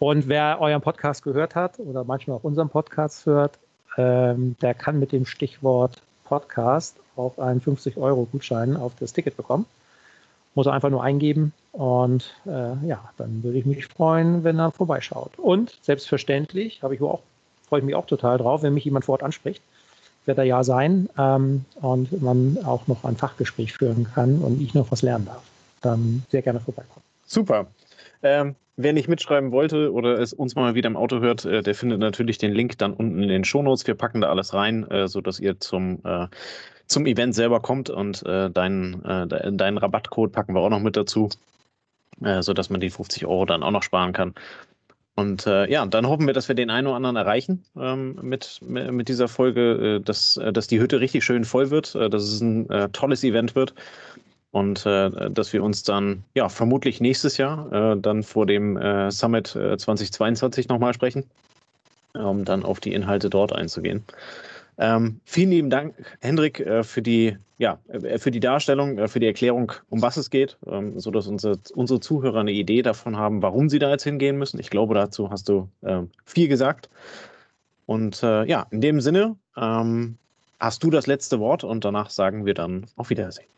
Und 0.00 0.26
wer 0.28 0.60
euren 0.60 0.80
Podcast 0.80 1.22
gehört 1.22 1.54
hat 1.54 1.78
oder 1.78 2.02
manchmal 2.04 2.38
auch 2.38 2.44
unseren 2.44 2.68
Podcast 2.68 3.26
hört, 3.26 3.58
ähm, 3.96 4.56
der 4.60 4.74
kann 4.74 4.98
mit 4.98 5.12
dem 5.12 5.26
Stichwort 5.26 6.02
Podcast 6.24 6.96
auch 7.16 7.38
einen 7.38 7.60
50-Euro-Gutschein 7.60 8.76
auf 8.76 8.92
das 8.98 9.12
Ticket 9.12 9.36
bekommen. 9.36 9.66
Muss 10.60 10.66
er 10.66 10.74
einfach 10.74 10.90
nur 10.90 11.02
eingeben 11.02 11.54
und 11.72 12.34
äh, 12.44 12.86
ja, 12.86 13.00
dann 13.16 13.42
würde 13.42 13.56
ich 13.56 13.64
mich 13.64 13.86
freuen, 13.86 14.44
wenn 14.44 14.58
er 14.58 14.72
vorbeischaut. 14.72 15.38
Und 15.38 15.78
selbstverständlich 15.80 16.82
habe 16.82 16.94
ich 16.94 17.00
auch, 17.00 17.22
freue 17.66 17.80
ich 17.80 17.86
mich 17.86 17.94
auch 17.94 18.04
total 18.04 18.36
drauf, 18.36 18.62
wenn 18.62 18.74
mich 18.74 18.84
jemand 18.84 19.06
vor 19.06 19.14
Ort 19.14 19.22
anspricht. 19.22 19.62
Wird 20.26 20.36
er 20.36 20.44
ja 20.44 20.62
sein 20.62 21.08
ähm, 21.16 21.64
und 21.76 22.20
man 22.20 22.58
auch 22.62 22.86
noch 22.88 23.04
ein 23.04 23.16
Fachgespräch 23.16 23.72
führen 23.72 24.06
kann 24.14 24.42
und 24.42 24.60
ich 24.60 24.74
noch 24.74 24.92
was 24.92 25.00
lernen 25.00 25.24
darf. 25.24 25.42
Dann 25.80 26.24
sehr 26.28 26.42
gerne 26.42 26.60
vorbeikommen. 26.60 27.04
Super. 27.24 27.66
Ähm, 28.22 28.54
wer 28.76 28.92
nicht 28.92 29.08
mitschreiben 29.08 29.52
wollte 29.52 29.94
oder 29.94 30.18
es 30.18 30.34
uns 30.34 30.56
mal 30.56 30.74
wieder 30.74 30.88
im 30.88 30.96
Auto 30.98 31.20
hört, 31.20 31.46
äh, 31.46 31.62
der 31.62 31.74
findet 31.74 32.00
natürlich 32.00 32.36
den 32.36 32.52
Link 32.52 32.76
dann 32.76 32.92
unten 32.92 33.22
in 33.22 33.30
den 33.30 33.44
Shownotes. 33.44 33.86
Wir 33.86 33.94
packen 33.94 34.20
da 34.20 34.28
alles 34.28 34.52
rein, 34.52 34.86
äh, 34.90 35.08
sodass 35.08 35.40
ihr 35.40 35.58
zum 35.58 36.00
äh, 36.04 36.26
zum 36.90 37.06
Event 37.06 37.34
selber 37.34 37.60
kommt 37.60 37.88
und 37.88 38.26
äh, 38.26 38.50
deinen, 38.50 39.04
äh, 39.04 39.52
deinen 39.52 39.78
Rabattcode 39.78 40.32
packen 40.32 40.54
wir 40.54 40.60
auch 40.60 40.70
noch 40.70 40.80
mit 40.80 40.96
dazu, 40.96 41.28
äh, 42.22 42.42
sodass 42.42 42.68
man 42.68 42.80
die 42.80 42.90
50 42.90 43.26
Euro 43.26 43.46
dann 43.46 43.62
auch 43.62 43.70
noch 43.70 43.84
sparen 43.84 44.12
kann. 44.12 44.34
Und 45.14 45.46
äh, 45.46 45.70
ja, 45.70 45.86
dann 45.86 46.06
hoffen 46.06 46.26
wir, 46.26 46.34
dass 46.34 46.48
wir 46.48 46.54
den 46.54 46.70
einen 46.70 46.88
oder 46.88 46.96
anderen 46.96 47.16
erreichen 47.16 47.62
ähm, 47.78 48.18
mit, 48.22 48.60
mit 48.62 49.08
dieser 49.08 49.28
Folge, 49.28 49.98
äh, 49.98 50.00
dass, 50.00 50.36
äh, 50.36 50.52
dass 50.52 50.66
die 50.66 50.80
Hütte 50.80 51.00
richtig 51.00 51.24
schön 51.24 51.44
voll 51.44 51.70
wird, 51.70 51.94
äh, 51.94 52.10
dass 52.10 52.24
es 52.24 52.40
ein 52.40 52.68
tolles 52.92 53.22
Event 53.22 53.54
wird 53.54 53.74
und 54.52 54.84
dass 54.84 55.52
wir 55.52 55.62
uns 55.62 55.84
dann 55.84 56.24
ja 56.34 56.48
vermutlich 56.48 57.00
nächstes 57.00 57.36
Jahr 57.36 57.94
dann 57.94 58.24
vor 58.24 58.46
dem 58.46 58.76
Summit 59.08 59.54
äh, 59.54 59.78
2022 59.78 60.68
nochmal 60.68 60.92
sprechen, 60.92 61.24
um 62.14 62.44
dann 62.44 62.64
auf 62.64 62.80
die 62.80 62.92
Inhalte 62.92 63.30
dort 63.30 63.52
einzugehen. 63.52 64.04
Ähm, 64.80 65.20
vielen 65.26 65.50
lieben 65.50 65.68
Dank, 65.68 65.94
Hendrik, 66.20 66.58
äh, 66.58 66.82
für 66.82 67.02
die, 67.02 67.36
ja, 67.58 67.78
äh, 67.88 68.18
für 68.18 68.30
die 68.30 68.40
Darstellung, 68.40 68.96
äh, 68.96 69.08
für 69.08 69.20
die 69.20 69.26
Erklärung, 69.26 69.72
um 69.90 70.00
was 70.00 70.16
es 70.16 70.30
geht, 70.30 70.56
ähm, 70.66 70.98
sodass 70.98 71.26
unsere, 71.26 71.58
unsere 71.74 72.00
Zuhörer 72.00 72.40
eine 72.40 72.52
Idee 72.52 72.80
davon 72.80 73.18
haben, 73.18 73.42
warum 73.42 73.68
sie 73.68 73.78
da 73.78 73.90
jetzt 73.90 74.04
hingehen 74.04 74.38
müssen. 74.38 74.58
Ich 74.58 74.70
glaube, 74.70 74.94
dazu 74.94 75.30
hast 75.30 75.50
du 75.50 75.68
ähm, 75.82 76.08
viel 76.24 76.48
gesagt. 76.48 76.88
Und 77.84 78.22
äh, 78.22 78.46
ja, 78.46 78.66
in 78.70 78.80
dem 78.80 79.02
Sinne 79.02 79.36
ähm, 79.54 80.16
hast 80.58 80.82
du 80.82 80.88
das 80.88 81.06
letzte 81.06 81.40
Wort 81.40 81.62
und 81.62 81.84
danach 81.84 82.08
sagen 82.08 82.46
wir 82.46 82.54
dann 82.54 82.86
auf 82.96 83.10
Wiedersehen. 83.10 83.48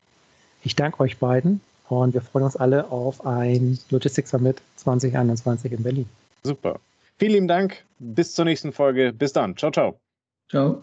Ich 0.64 0.74
danke 0.74 0.98
euch 1.00 1.18
beiden 1.18 1.60
und 1.88 2.14
wir 2.14 2.20
freuen 2.20 2.46
uns 2.46 2.56
alle 2.56 2.90
auf 2.90 3.24
ein 3.24 3.78
Logistics 3.90 4.30
Summit 4.30 4.60
2021 4.74 5.70
in 5.70 5.82
Berlin. 5.84 6.08
Super. 6.42 6.80
Vielen 7.18 7.32
lieben 7.32 7.48
Dank. 7.48 7.84
Bis 8.00 8.34
zur 8.34 8.44
nächsten 8.44 8.72
Folge. 8.72 9.12
Bis 9.12 9.32
dann. 9.32 9.56
Ciao, 9.56 9.70
ciao. 9.70 10.00
Ciao. 10.48 10.82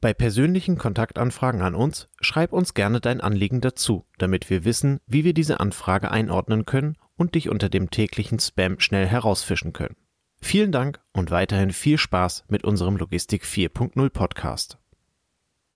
Bei 0.00 0.14
persönlichen 0.14 0.78
Kontaktanfragen 0.78 1.60
an 1.62 1.74
uns 1.74 2.06
schreib 2.20 2.52
uns 2.52 2.74
gerne 2.74 3.00
dein 3.00 3.20
Anliegen 3.20 3.60
dazu, 3.60 4.04
damit 4.18 4.48
wir 4.48 4.64
wissen, 4.64 5.00
wie 5.06 5.24
wir 5.24 5.34
diese 5.34 5.58
Anfrage 5.58 6.12
einordnen 6.12 6.66
können 6.66 6.96
und 7.16 7.34
dich 7.34 7.48
unter 7.48 7.68
dem 7.68 7.90
täglichen 7.90 8.38
Spam 8.38 8.78
schnell 8.78 9.06
herausfischen 9.06 9.72
können. 9.72 9.96
Vielen 10.40 10.70
Dank 10.70 11.00
und 11.12 11.32
weiterhin 11.32 11.72
viel 11.72 11.98
Spaß 11.98 12.44
mit 12.48 12.62
unserem 12.64 12.96
Logistik 12.96 13.44
4.0 13.44 14.08
Podcast. 14.10 14.78